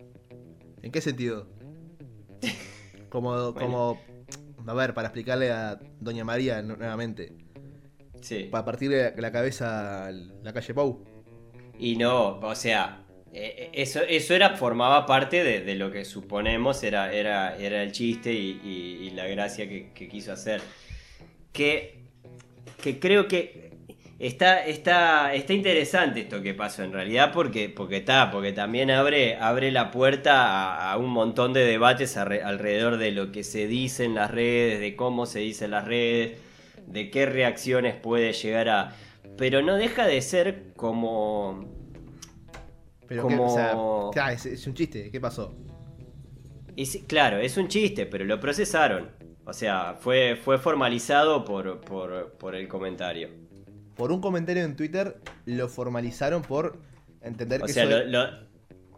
[0.83, 1.49] ¿En qué sentido?
[3.09, 4.01] Como, como,
[4.67, 7.33] a ver, para explicarle a Doña María nu- nuevamente,
[8.21, 8.45] Sí.
[8.51, 11.05] para partirle la cabeza a la calle Pau.
[11.79, 16.83] Y no, o sea, eh, eso, eso era, formaba parte de, de lo que suponemos
[16.85, 20.63] era, era, era el chiste y, y- y la gracia que, que quiso hacer.
[21.53, 22.05] Que,
[22.83, 23.72] que creo que
[24.27, 29.37] está, está, está interesante esto que pasó en realidad porque, porque está, porque también abre,
[29.37, 34.05] abre la puerta a, a un montón de debates alrededor de lo que se dice
[34.05, 36.39] en las redes, de cómo se dice en las redes,
[36.87, 38.97] de qué reacciones puede llegar a...
[39.37, 41.69] Pero no deja de ser como...
[43.09, 43.77] Pero Como- que, o sea,
[44.13, 45.55] claro, es, es un chiste, ¿qué pasó?
[46.77, 49.11] Y sí, claro, es un chiste, pero lo procesaron.
[49.45, 53.29] O sea, fue, fue formalizado por, por, por el comentario.
[53.97, 56.79] Por un comentario en Twitter lo formalizaron por
[57.21, 58.31] entender O que sea, eso lo, lo-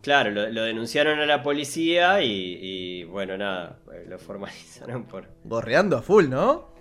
[0.02, 3.78] claro, lo, lo denunciaron a la policía y, y, bueno, nada,
[4.08, 5.28] lo formalizaron por...
[5.44, 6.50] gorreando a full, ¿no?
[6.52, 6.74] O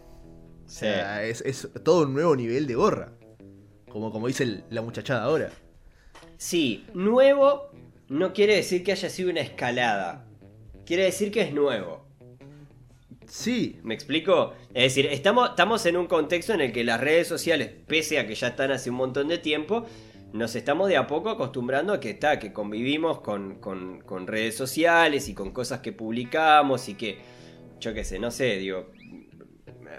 [0.65, 0.79] Sí.
[0.85, 3.11] sea, es, es todo un nuevo nivel de gorra.
[3.89, 5.49] Como, como dice el- la muchachada ahora.
[6.37, 7.69] Sí, nuevo
[8.09, 10.25] no quiere decir que haya sido una escalada.
[10.85, 12.02] Quiere decir que es nuevo.
[13.35, 14.53] Sí, ¿Me explico?
[14.75, 18.27] Es decir, estamos, estamos en un contexto en el que las redes sociales, pese a
[18.27, 19.87] que ya están hace un montón de tiempo,
[20.33, 24.55] nos estamos de a poco acostumbrando a que está, que convivimos con, con- con redes
[24.55, 27.17] sociales y con cosas que publicamos y que,
[27.79, 28.91] yo qué sé, no sé, digo,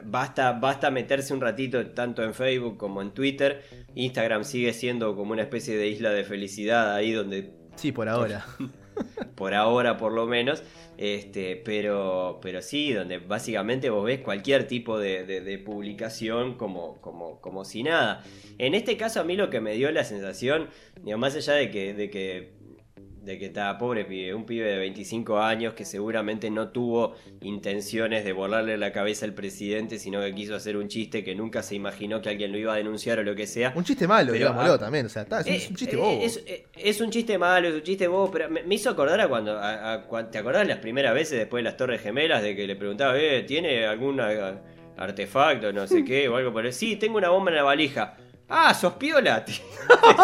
[0.04, 3.64] basta, basta meterse un ratito tanto en Facebook como en Twitter.
[3.96, 8.46] Instagram sigue siendo como una especie de isla de felicidad ahí donde sí, por ahora.
[9.34, 10.62] por ahora por lo menos.
[10.96, 17.64] Este, pero, pero sí, donde básicamente vos ves cualquier tipo de, publicación como, como, como
[17.64, 18.22] si nada.
[18.58, 20.68] En este caso a mí lo que me dio la sensación,
[21.02, 22.52] digo, más allá de que, de que
[23.24, 28.24] de que está pobre pibe, un pibe de 25 años que seguramente no tuvo intenciones
[28.24, 31.74] de volarle la cabeza al presidente, sino que quiso hacer un chiste que nunca se
[31.74, 33.72] imaginó que alguien lo iba a denunciar o lo que sea.
[33.74, 36.20] Un chiste malo, digámoslo también, o sea, está, es, un chiste bobo.
[36.76, 39.58] Es, un chiste malo, es un chiste bobo, pero me, hizo acordar a cuando,
[40.30, 43.42] ¿te acordás las primeras veces después de las Torres Gemelas de que le preguntaba, eh,
[43.44, 44.20] ¿tiene algún
[44.96, 46.72] artefacto, no sé qué, o algo por el...
[46.72, 48.16] Sí, tengo una bomba en la valija.
[48.48, 49.44] Ah, sos piola.
[49.44, 49.52] Te,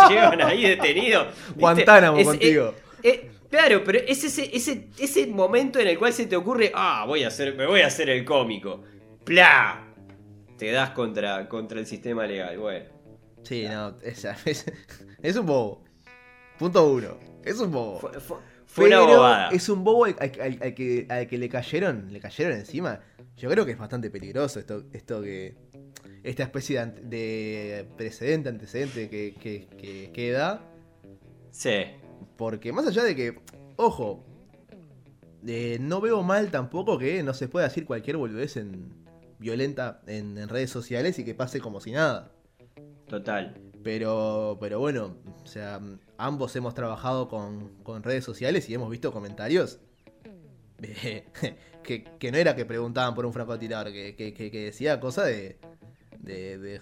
[0.08, 1.26] llevan ahí detenido.
[1.56, 2.74] Guantánamo contigo.
[3.02, 7.04] Eh, claro, pero es ese, ese, ese momento en el cual se te ocurre, ah,
[7.06, 8.82] voy a hacer, me voy a hacer el cómico.
[9.24, 9.86] ¡Pla!
[10.56, 12.86] Te das contra, contra el sistema legal, bueno.
[13.42, 14.26] Sí, no, es,
[15.22, 15.84] es, un bobo.
[16.58, 17.18] Punto uno.
[17.44, 18.10] Es un bobo.
[18.66, 19.48] Fue, una bobada.
[19.50, 20.14] Es un bobo al,
[20.74, 23.00] que, al que le cayeron, le cayeron encima.
[23.36, 25.56] Yo creo que es bastante peligroso esto, esto que.
[26.22, 30.62] Esta especie de, precedente, antecedente que, que, que queda.
[31.50, 31.86] Sí.
[32.36, 33.40] Porque más allá de que,
[33.76, 34.24] ojo,
[35.46, 39.00] eh, no veo mal tampoco que no se pueda decir cualquier boludez en,
[39.40, 42.30] violenta en, redes sociales y que pase como si nada.
[43.08, 43.54] Total.
[43.82, 45.80] Pero, pero bueno, o sea,
[46.18, 49.80] ambos hemos trabajado con, redes sociales y hemos visto comentarios
[51.82, 55.58] que, no era que preguntaban por un francotirador, que, que, decía cosas de,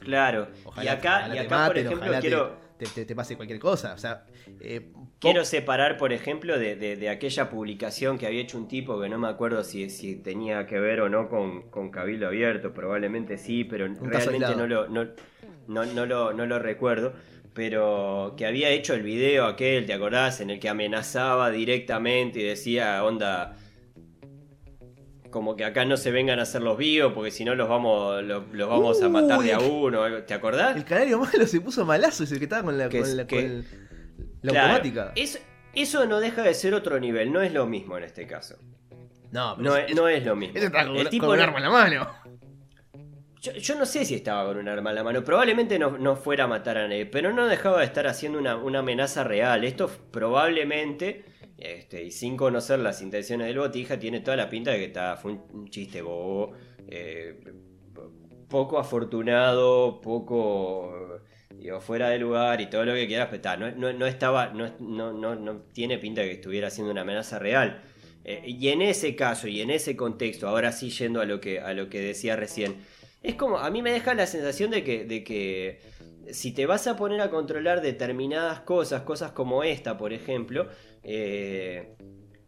[0.00, 0.48] Claro,
[0.82, 3.94] y acá, y acá por ejemplo, quiero te, pase cualquier cosa.
[3.94, 4.24] O sea,
[4.60, 9.18] eh, Quiero separar, por ejemplo, de, aquella publicación que había hecho un tipo que no
[9.18, 13.64] me acuerdo si, si tenía que ver o no con, con Cabildo Abierto, probablemente sí,
[13.64, 15.08] pero realmente no lo, no,
[15.66, 17.14] no, lo, no lo recuerdo
[17.54, 20.40] pero que había hecho el video aquel, ¿te acordás?
[20.40, 23.56] En el que amenazaba directamente y decía, onda,
[25.30, 28.22] como que acá no se vengan a hacer los vivos porque si no los vamos
[28.22, 30.22] los, vamos a matar de a uno.
[30.24, 30.76] ¿Te acordás?
[30.76, 33.00] El canario malo se puso malazo, es el que estaba con la, con
[34.42, 35.12] la, automática.
[35.74, 38.56] eso no deja de ser otro nivel, no es lo mismo en este caso.
[39.30, 40.56] No, no, es, no es lo mismo.
[40.56, 42.08] Ese con, el tipo un arma en la mano.
[43.40, 45.22] Yo, no sé si estaba con un arma en la mano.
[45.22, 47.06] Probablemente no, fuera a matar a nadie.
[47.06, 49.64] Pero no dejaba de estar haciendo una, una amenaza real.
[49.64, 51.24] Esto probablemente
[51.58, 55.16] este, y sin conocer las intenciones del botija, tiene toda la pinta de que está,
[55.16, 56.52] fue un, chiste bobo,
[56.88, 57.38] eh,
[58.48, 61.20] poco afortunado, poco
[61.80, 66.22] fuera de lugar y todo lo que quieras, pero no, estaba, no, no, tiene pinta
[66.22, 67.82] de que estuviera haciendo una amenaza real.
[68.24, 71.60] Eh, y en ese caso y en ese contexto, ahora sí yendo a lo que,
[71.60, 72.76] a lo que decía recién,
[73.22, 75.80] es como, a mí me deja la sensación de que, de que
[76.30, 80.68] si te vas a poner a controlar determinadas cosas, cosas como esta, por ejemplo,
[81.02, 81.94] eh,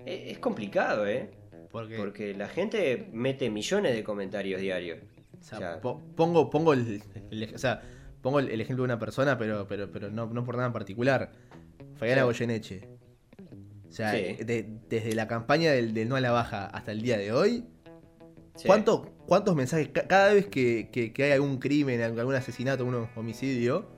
[0.05, 1.31] e-, es complicado, ¿eh?
[1.71, 4.99] Porque la gente mete millones de comentarios diarios.
[5.81, 7.03] pongo, pongo el,
[8.21, 11.31] pongo el, ejemplo de una persona, pero, pero, pero no, por nada en particular.
[11.95, 12.89] Fabiana Goyeneche.
[13.89, 17.65] O sea, desde la campaña del, no a la baja hasta el día de hoy,
[19.27, 19.89] ¿cuántos mensajes?
[19.89, 23.89] Cada vez que, hay algún crimen, algún asesinato, algún homicidio,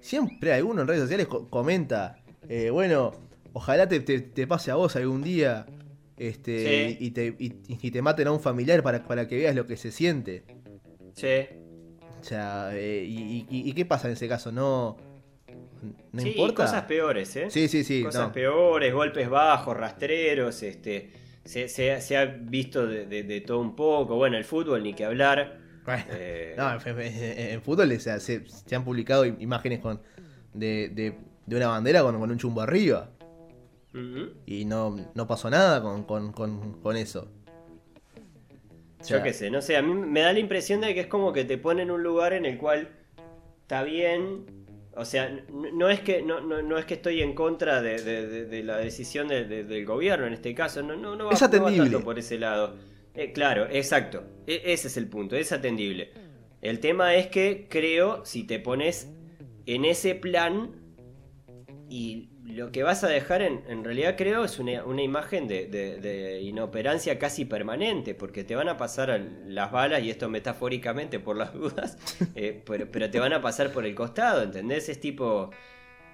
[0.00, 3.12] siempre alguno en redes sociales comenta, eh, bueno,
[3.56, 5.64] Ojalá te, pase a vos algún día
[6.18, 9.78] este, y, te, y, te maten a un familiar para, para que veas lo que
[9.78, 10.44] se siente.
[11.14, 11.46] Sí.
[12.20, 14.52] O sea, eh, y, qué pasa en ese caso?
[14.52, 14.98] No,
[16.12, 16.64] no sí, importa.
[16.64, 17.46] cosas peores, ¿eh?
[17.48, 18.02] Sí, sí, sí.
[18.02, 21.10] Cosas peores, golpes bajos, rastreros, este...
[21.46, 24.16] Se, ha visto de, todo un poco.
[24.16, 25.60] Bueno, el fútbol, ni que hablar.
[26.10, 30.02] Eh, no, en, fútbol se, se, han publicado imágenes con
[30.52, 31.14] de,
[31.46, 33.15] una bandera con, con un chumbo arriba.
[34.46, 37.28] Y no, no pasó nada con, eso.
[39.06, 41.32] Yo qué sé, no sé, a mí me da la impresión de que es como
[41.32, 42.88] que te ponen en un lugar en el cual
[43.62, 44.46] está bien.
[44.96, 49.28] O sea, no es que, no, no, es que estoy en contra de, la decisión
[49.28, 51.90] del gobierno en este caso, no, no, no, va, es atendible.
[51.90, 52.74] tanto por ese lado.
[53.14, 56.12] Eh, claro, exacto, e, ese es el punto, es atendible.
[56.60, 59.10] El tema es que creo, si te pones
[59.66, 60.70] en ese plan
[61.88, 67.44] y lo que vas a dejar en, realidad creo es una, imagen de, inoperancia casi
[67.44, 71.98] permanente, porque te van a pasar las balas, y esto metafóricamente por las dudas,
[72.34, 74.88] eh, pero, te van a pasar por el costado, ¿entendés?
[74.88, 75.50] Es tipo...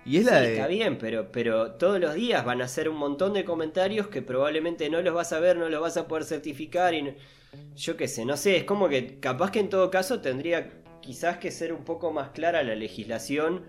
[0.05, 3.35] Y es la Está bien, pero, pero todos los días van a ser un montón
[3.35, 6.93] de comentarios que probablemente no los vas a ver, no los vas a poder certificar
[6.93, 7.15] y
[7.77, 10.71] yo qué sé, no sé, es como que capaz que en todo caso tendría
[11.03, 13.63] quizás que ser un poco más clara la legislación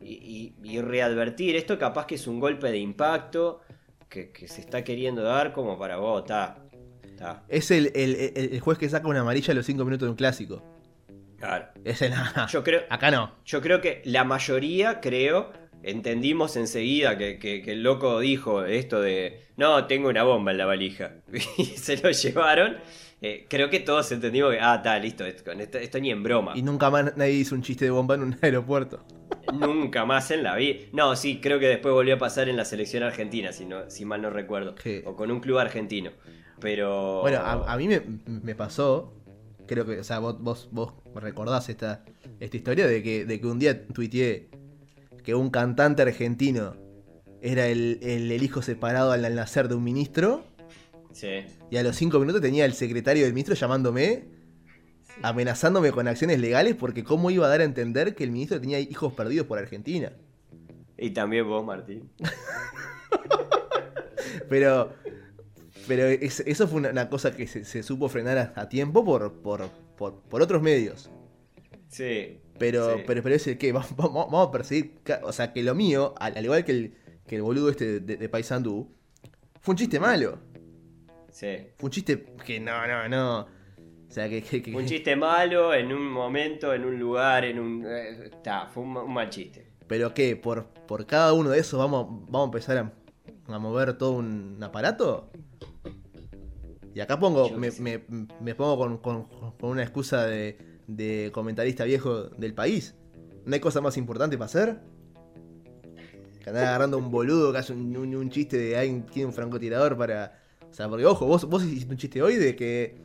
[0.00, 1.56] y, readvertir.
[1.56, 3.60] Esto capaz que es un golpe de impacto,
[4.08, 6.58] que, que se está queriendo dar como para vos, está.
[7.04, 7.42] está.
[7.48, 10.10] Es el, el- el- el juez que saca una amarilla a los 5 minutos de
[10.10, 10.62] un clásico.
[11.38, 11.66] Claro.
[11.84, 12.46] Ese no.
[12.48, 13.32] Yo creo, Acá no.
[13.44, 19.00] Yo creo que la mayoría, creo, entendimos enseguida que, que- que el loco dijo esto
[19.00, 21.12] de, no, tengo una bomba en la valija.
[21.58, 22.76] Y se lo llevaron.
[23.20, 26.22] Eh, creo que todos entendimos que, ah, está, listo, esto, con esto, esto ni en
[26.22, 26.52] broma.
[26.56, 29.04] Y nunca más nadie hizo un chiste de bomba en un aeropuerto.
[29.52, 30.78] Nunca más en la vida.
[30.92, 34.04] No, sí, creo que después volvió a pasar en la selección argentina, si, no, si
[34.04, 34.74] mal no recuerdo.
[34.82, 35.02] Sí.
[35.04, 36.10] O con un club argentino.
[36.60, 37.20] Pero...
[37.22, 39.12] Bueno, a, a mí me, me pasó,
[39.66, 42.04] creo que, o sea, vos, vos, vos recordás esta,
[42.40, 44.48] esta historia de que, de que un día tuiteé
[45.24, 46.76] que un cantante argentino
[47.42, 50.44] era el, el- el hijo separado al nacer de un ministro
[51.12, 51.46] Sí.
[51.70, 54.24] y a los cinco minutos tenía el secretario del ministro llamándome,
[55.22, 58.78] amenazándome con acciones legales porque cómo iba a dar a entender que el ministro tenía
[58.78, 60.12] hijos perdidos por Argentina.
[60.96, 62.10] Y también vos, Martín.
[64.48, 64.92] Pero,
[65.86, 69.68] pero es- eso fue una, cosa que se, se supo frenar a, tiempo por, por,
[69.96, 71.10] por, por otros medios.
[71.88, 72.40] Sí.
[72.58, 73.02] Pero, Sí.
[73.06, 74.98] pero, pero es el que vamos, vamos- vamos a perseguir.
[75.22, 76.94] O sea, que lo mío, al, al igual que el,
[77.26, 78.90] que el boludo este de, de Paysandú,
[79.60, 80.38] fue un chiste malo.
[81.30, 81.56] Sí.
[81.78, 83.40] Fue un chiste que no, no, no.
[83.40, 84.42] O sea, que.
[84.42, 87.84] que- que- Un chiste malo en un momento, en un lugar, en un...
[87.86, 89.66] eh, Está, fue un, ma- un mal chiste.
[89.86, 92.92] Pero que por, por cada uno de esos vamos, vamos a empezar a,
[93.54, 95.30] a mover todo un aparato.
[96.94, 98.02] Y acá pongo, me, me-
[98.40, 99.24] me pongo con, con-
[99.58, 102.94] con una excusa de, de comentarista viejo del país.
[103.44, 104.80] ¿No hay cosa más importante para hacer?
[106.42, 109.26] Que andar agarrando un boludo que hace un, un- un chiste de alguien que tiene
[109.26, 110.38] un francotirador para.
[110.70, 112.96] O sea, porque ojo, vos, vos hiciste un chiste hoy de que.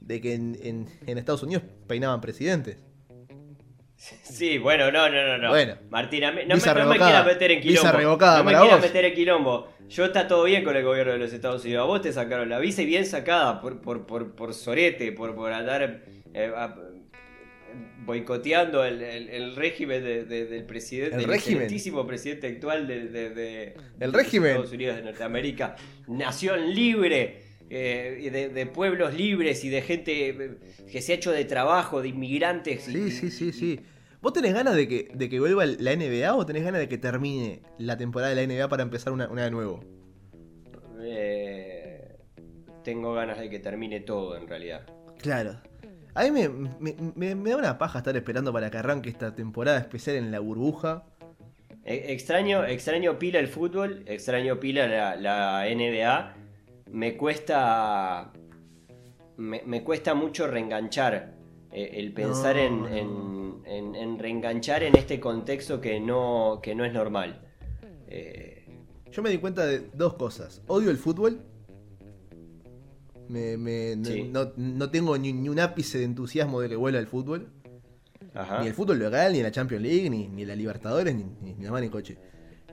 [0.00, 2.78] de que en, en- en Estados Unidos peinaban presidentes.
[3.96, 5.48] Sí, bueno, no, no, no, no.
[5.48, 5.74] Bueno.
[5.90, 7.98] Martín, a mí- no, me, no me quieras meter en Visa quilombo.
[7.98, 9.68] revocada no me quieras meter en quilombo.
[9.88, 11.82] Yo está todo bien con el gobierno de los Estados Unidos.
[11.82, 15.34] A vos te sacaron la visa y bien sacada por, por, por, por sorete, por,
[15.34, 16.76] por andar eh, a-
[18.04, 22.06] boicoteando el, el- el régimen de- de- del presidente, ¿El del régimen?
[22.06, 24.50] presidente actual de, El de régimen.
[24.52, 25.76] Estados Unidos de Norteamérica.
[26.06, 27.42] Nación libre.
[27.70, 30.50] eh, y de, de pueblos libres y de gente eh,
[30.90, 32.88] que se ha hecho de trabajo, de inmigrantes.
[32.88, 33.80] y- Sí, sí, sí, sí.
[34.22, 36.96] ¿Vos tenés ganas de que, de que vuelva la NBA o tenés ganas de que
[36.96, 39.80] termine la temporada de la NBA para empezar una, una de nuevo?
[41.02, 42.16] Eh,
[42.84, 44.86] tengo ganas de que termine todo en realidad.
[45.20, 45.60] Claro.
[46.18, 49.34] A mí me, me- me- me da una paja estar esperando para que arranque esta
[49.34, 51.04] temporada especial en la burbuja.
[51.84, 56.34] E- extraño, extraño pila el fútbol, extraño pila la, la NBA.
[56.90, 58.32] Me cuesta.
[59.36, 61.34] Me, cuesta mucho reenganchar.
[61.70, 62.88] eh, el pensar No, en, no.
[62.88, 67.42] en- en- en reenganchar en este contexto que no, que no es normal.
[68.08, 68.66] Eh,
[69.12, 70.62] Yo me di cuenta de dos cosas.
[70.66, 71.42] Odio el fútbol.
[73.28, 74.22] Me, me- no- Sí.
[74.32, 77.48] no, no tengo ni, ni un ápice de entusiasmo de que vuelva el fútbol.
[78.34, 78.60] ajá.
[78.60, 81.64] Ni el fútbol local, ni la Champions League, ni, ni la Libertadores, ni, ni, ni
[81.64, 82.16] la mano en coche.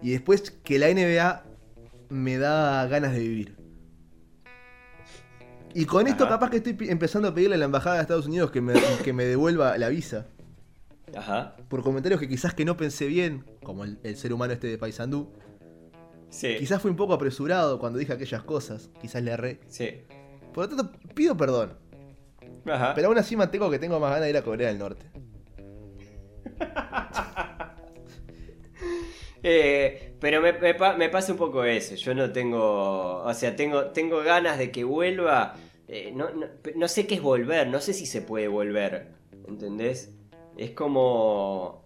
[0.02, 1.44] Y después que la NBA
[2.10, 3.56] me da ganas de vivir.
[5.74, 8.50] Y con esto capaz que estoy empezando a pedirle a la embajada de Estados Unidos
[8.52, 10.28] que me, que me devuelva la visa.
[11.16, 11.56] Ajá.
[11.68, 14.78] Por comentarios que quizás que no pensé bien, como el, el ser humano este de
[14.78, 15.34] Paysandú.
[16.30, 16.56] Sí.
[16.60, 18.90] Quizás fui un poco apresurado cuando dije aquellas cosas.
[19.02, 19.60] Quizás le erré.
[19.68, 20.02] Sí.
[20.56, 21.78] Por lo tanto, pido perdón.
[22.66, 22.94] Ajá.
[22.96, 25.06] Pero aún así mantengo que tengo más ganas de ir a Corea del Norte.
[29.48, 31.94] Eh, pero me, me pasa un poco eso.
[31.94, 33.22] Yo no tengo.
[33.22, 35.54] O sea, tengo, tengo ganas de que vuelva.
[35.88, 37.68] eh, no, no, no sé qué es volver.
[37.68, 39.10] No sé si se puede volver.
[39.48, 40.16] ¿Entendés?
[40.58, 41.84] Es como.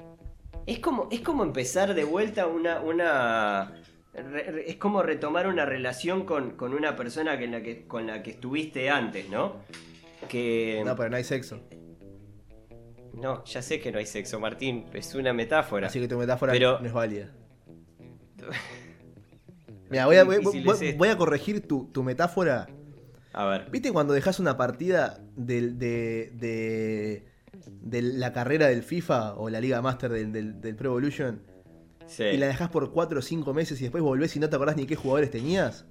[0.66, 2.80] Es como, es como empezar de vuelta una.
[2.80, 3.74] una
[4.14, 8.08] re- es como retomar una relación con, con una persona que, en la que, con
[8.08, 9.58] la que estuviste antes, ¿no?
[10.28, 10.82] Que.
[10.86, 11.62] No, pero no hay sexo.
[13.14, 14.86] No, ya sé que no hay sexo, Martín.
[14.94, 15.88] Es una metáfora.
[15.88, 17.32] Así que tu metáfora Pero- no es válida.
[19.90, 22.68] Mira, voy a, voy- a corregir tu, tu metáfora.
[23.34, 23.70] A ver.
[23.72, 27.26] ¿Viste cuando dejas una partida de, de,
[27.82, 31.42] de la carrera del FIFA o la Liga Master del, del, del Pro Evolution
[32.10, 32.24] Sí.
[32.24, 34.76] y la dejas por 4 o 5 meses y después volvés y no te acordás
[34.76, 35.86] ni qué jugadores tenías?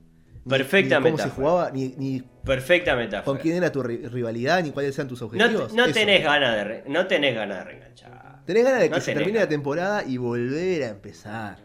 [0.45, 3.25] Ni- Perfecta ni cómo se jugaba, ni, ni Perfecta metáfora.
[3.25, 5.73] con quién era tu ri- rivalidad, ni cuáles eran tus No, objetivos.
[5.75, 5.95] no Eso.
[5.95, 8.45] tenés ganas de re- no tenés ganas de reenganchar.
[8.47, 11.59] Tenés ganas de que no se termine la temporada y volver a empezar.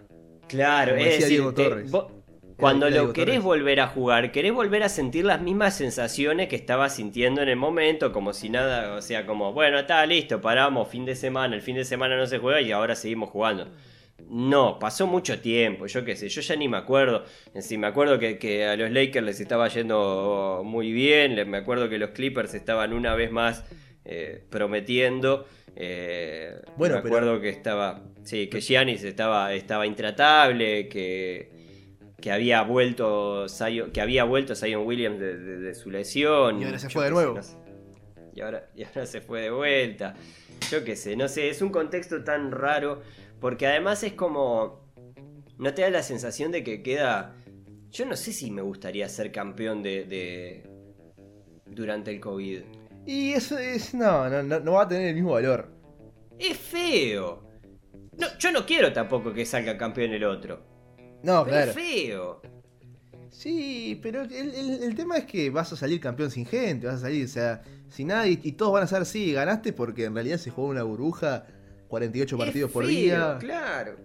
[0.48, 1.92] Claro, Como es decía decir, Diego te- Torres.
[1.92, 2.12] vos-
[2.58, 3.44] cuando lo querés Torres.
[3.44, 7.56] volver a jugar, querés volver a sentir las mismas sensaciones que estabas sintiendo en el
[7.56, 11.62] momento, como si nada, o sea, como, bueno, está listo, paramos, fin de semana, el
[11.62, 13.70] fin de semana no se juega y ahora seguimos jugando.
[14.30, 17.24] No, pasó mucho tiempo, yo qué sé, yo ya ni me acuerdo.
[17.60, 21.90] Sí, me acuerdo que, que a los Lakers les estaba yendo muy bien, me acuerdo
[21.90, 23.66] que los Clippers estaban una vez más
[24.06, 25.46] eh, prometiendo.
[25.76, 28.04] Eh, Bueno, me pero- acuerdo que estaba.
[28.24, 31.52] Sí, que Giannis estaba, estaba intratable, que,
[32.22, 36.62] que había vuelto Zion, que había vuelto Zion Williams de, de- de su lesión.
[36.62, 37.34] Y ahora se fue de nuevo.
[37.36, 37.58] no sé.
[38.36, 40.16] Y ahora, y ahora se fue de vuelta.
[40.72, 43.02] Yo qué sé, no sé, es un contexto tan raro.
[43.44, 44.80] Porque además es como.
[45.58, 47.36] ¿No te da la sensación de que queda.?
[47.92, 50.06] Yo no sé si me gustaría ser campeón de.
[50.06, 50.70] de-
[51.66, 52.62] durante el COVID.
[53.06, 53.94] Y eso es.
[53.94, 55.68] No, no, no, no va a tener el mismo valor.
[56.40, 57.44] Es feo.
[58.18, 60.64] No, yo no quiero tampoco que salga campeón el otro.
[61.22, 61.72] No, Pero claro.
[61.72, 62.42] es feo.
[63.30, 66.96] Sí, pero el, el- el tema es que vas a salir campeón sin gente, vas
[66.96, 70.14] a salir, o sea, sin nadie, y todos van a saber, sí, ganaste porque en
[70.14, 71.46] realidad se jugó una burbuja,
[71.94, 73.38] 48 partidos Es por día.
[73.40, 73.96] Claro.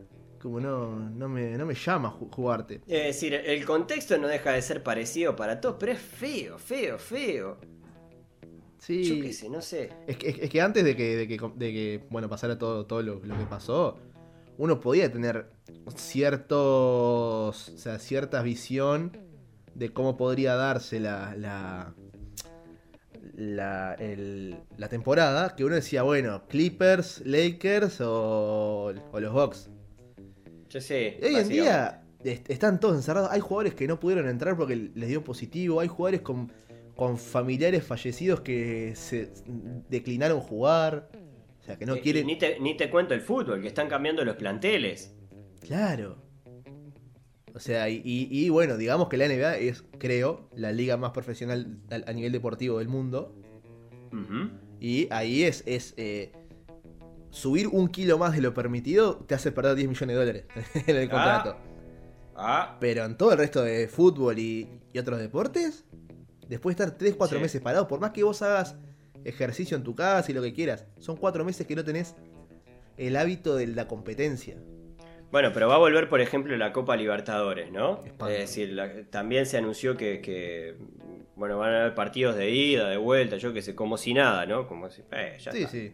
[0.43, 2.82] Como no, no, me, no me llama ju- jugarte.
[2.86, 6.99] Es decir, el contexto no deja de ser parecido para todos, pero es feo, feo,
[6.99, 7.57] feo.
[8.78, 9.03] Sí.
[9.05, 9.91] Yo qué sé, no sé.
[10.07, 13.03] Es que, es que antes de que, de que, de que, bueno, pasara todo, todo
[13.03, 13.99] lo, lo que pasó,
[14.59, 15.51] uno podía tener
[15.97, 19.16] ciertos, o sea, cierta visión
[19.74, 21.95] de cómo podría darse la, la,
[23.37, 29.70] la, el- la temporada, que uno decía, bueno, Clippers, Lakers o, o los Bucks.
[30.70, 31.18] Yo sé.
[31.20, 33.31] Y hoy en día est- están todos encerrados.
[33.31, 35.81] Hay jugadores que no pudieron entrar porque les dio positivo.
[35.81, 36.53] Hay jugadores con,
[36.95, 39.31] con familiares fallecidos que se
[39.89, 41.09] declinaron jugar.
[41.61, 42.26] O sea, que no Eh, y quieren.
[42.26, 45.14] Ni te, ni te cuento el fútbol, que están cambiando los planteles.
[45.61, 46.16] Claro.
[47.59, 51.11] O sea, y, y- y bueno, digamos que la NBA es, creo, la liga más
[51.11, 53.35] profesional a, nivel deportivo del mundo.
[54.79, 56.31] Y ahí es, es eh,
[57.31, 60.45] subir un kilo más de lo permitido te hace perder 10 millones de dólares
[60.87, 61.57] en el contrato.
[62.37, 65.85] Ah, Pero en todo el resto de fútbol y, y otros deportes,
[66.49, 67.39] después de estar 3-4 Sí.
[67.41, 68.77] meses parado, por más que vos hagas
[69.25, 72.15] ejercicio en tu casa y lo que quieras, son 4 meses que no tenés
[72.97, 74.57] el hábito de la competencia.
[75.31, 78.03] Bueno, pero va a volver, por ejemplo, la Copa Libertadores, ¿no?
[78.05, 78.29] Espanto.
[78.29, 80.74] Es decir, la- también se anunció que, que,
[81.37, 84.47] bueno, van a haber partidos de ida, de vuelta, yo qué sé, como si nada,
[84.47, 84.66] ¿no?
[84.66, 85.70] Como si, eh, ya Sí, está.
[85.70, 85.93] sí.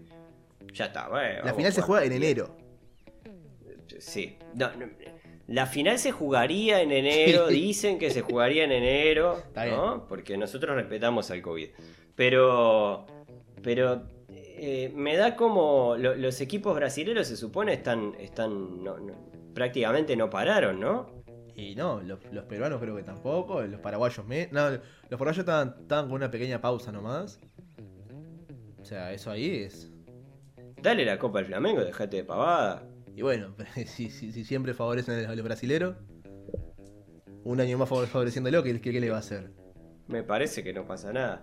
[0.72, 2.57] Ya está, bueno, La final se juega en enero.
[3.99, 4.39] Sí.
[4.55, 4.87] No, no,
[5.49, 7.55] la final se jugaría en enero, Sí.
[7.55, 10.07] dicen que se jugaría en enero, Está ¿no?
[10.09, 11.68] Porque nosotros respetamos al COVID.
[12.14, 13.07] Pero,
[13.62, 14.03] pero
[14.67, 20.17] eh, me da como lo- los equipos brasileños se supone están, están no- no- prácticamente
[20.17, 21.23] no pararon, ¿no?
[21.57, 24.49] Y no, los, los peruanos creo que tampoco, los paraguayos me...
[24.51, 27.39] No, los paraguayos estaban, estaban con una pequeña pausa nomás.
[28.81, 29.91] O sea, eso ahí es...
[30.83, 32.87] Dale la Copa al Flamengo, dejate de pavada.
[33.15, 33.55] Y bueno,
[33.87, 35.95] si, si- si siempre favorecen a los brasileros,
[37.45, 39.51] un año más favor- favoreciéndolo, ¿qué, qué, qué le va a hacer?
[40.09, 41.43] Me parece que no pasa nada.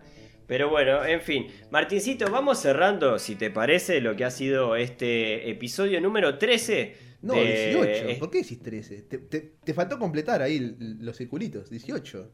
[0.51, 1.47] Pero bueno, en fin.
[1.69, 6.93] Martincito, vamos cerrando, si te parece, lo que ha sido este episodio número 13.
[7.21, 8.09] No, de- 18.
[8.09, 9.03] eh, ¿Por qué decís 13?
[9.03, 11.69] Te, te- te faltó completar ahí los circulitos.
[11.69, 12.33] 18.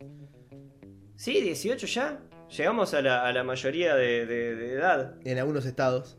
[1.16, 2.20] Sí, 18 ya.
[2.58, 6.18] Llegamos a la, a la mayoría de, de- de edad En algunos estados.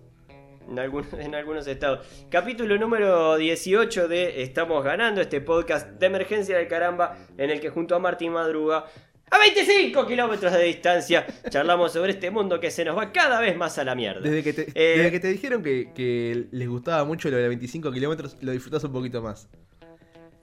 [0.71, 2.07] en, algún- en algunos estados.
[2.31, 7.71] Capítulo número 18 de Estamos Ganando, este podcast de emergencia del caramba, en el que
[7.71, 8.85] junto a Martín Madruga,
[9.31, 13.57] a 25 kilómetros de distancia, charlamos sobre este mundo que se nos va cada vez
[13.57, 14.21] más a la mierda.
[14.21, 17.49] Desde que te, Eh, desde que te dijeron que, que les gustaba mucho lo de
[17.49, 19.49] 25 kilómetros, lo disfrutas un poquito más.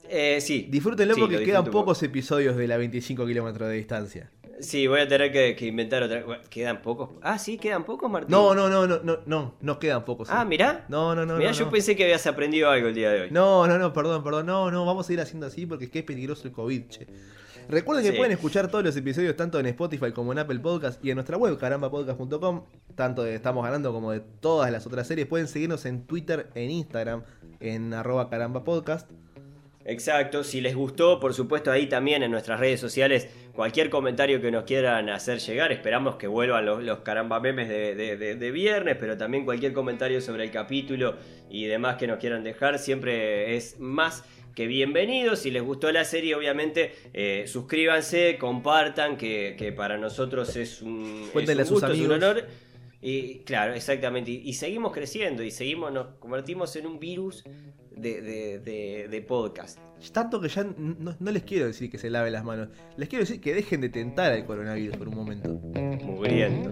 [0.10, 0.68] Eh, sí.
[0.70, 4.32] Disfrútenlo Sí, porque quedan pocos episodios de la 25 kilómetros de distancia.
[4.60, 6.24] Sí, voy a tener que, que inventar otra.
[6.24, 7.10] bueno, ¿Quedan pocos?
[7.22, 8.32] Ah, sí, quedan pocos, Martín.
[8.32, 10.30] No, no, no, no, no, no, no quedan pocos.
[10.32, 10.86] Ah, mirá.
[10.88, 11.36] No, no, no.
[11.36, 11.72] mirá, no, yo no.
[11.72, 13.32] pensé que habías aprendido algo el día de hoy.
[13.32, 14.46] No, no, no, perdón, perdón.
[14.46, 17.08] No, no, vamos a ir haciendo así porque es que es peligroso el COVID, che.
[17.68, 18.18] Recuerden que Sí.
[18.18, 21.38] pueden escuchar todos los episodios tanto en Spotify como en Apple Podcast y en nuestra
[21.38, 22.64] web carambapodcast.com,
[22.96, 25.28] tanto de Estamos Ganando como de todas las otras series.
[25.28, 27.24] Pueden seguirnos en Twitter, en Instagram,
[27.60, 29.10] en arroba carambapodcast.
[29.88, 34.50] Exacto, si les gustó, por supuesto, ahí también en nuestras redes sociales, cualquier comentario que
[34.50, 38.52] nos quieran hacer llegar, esperamos que vuelvan los, los caramba memes de, de- de- de
[38.52, 41.18] viernes, pero también cualquier comentario sobre el capítulo
[41.52, 44.24] y demás que nos quieran dejar, siempre es más
[44.56, 45.36] que bienvenido.
[45.36, 51.28] Si les gustó la serie, obviamente, eh, suscríbanse, compartan, que, que para nosotros es un,
[51.34, 52.46] Cuéntenle es a un sus gusto, es un honor.
[53.02, 54.32] Y claro, exactamente.
[54.32, 57.44] Y, y seguimos creciendo y seguimos, nos convertimos en un virus
[57.92, 59.78] de, de- de- de podcast.
[60.12, 63.24] Tanto que ya no, no les quiero decir que se laven las manos, les quiero
[63.24, 65.50] decir que dejen de tentar al coronavirus por un momento.
[65.50, 66.72] Mugriento.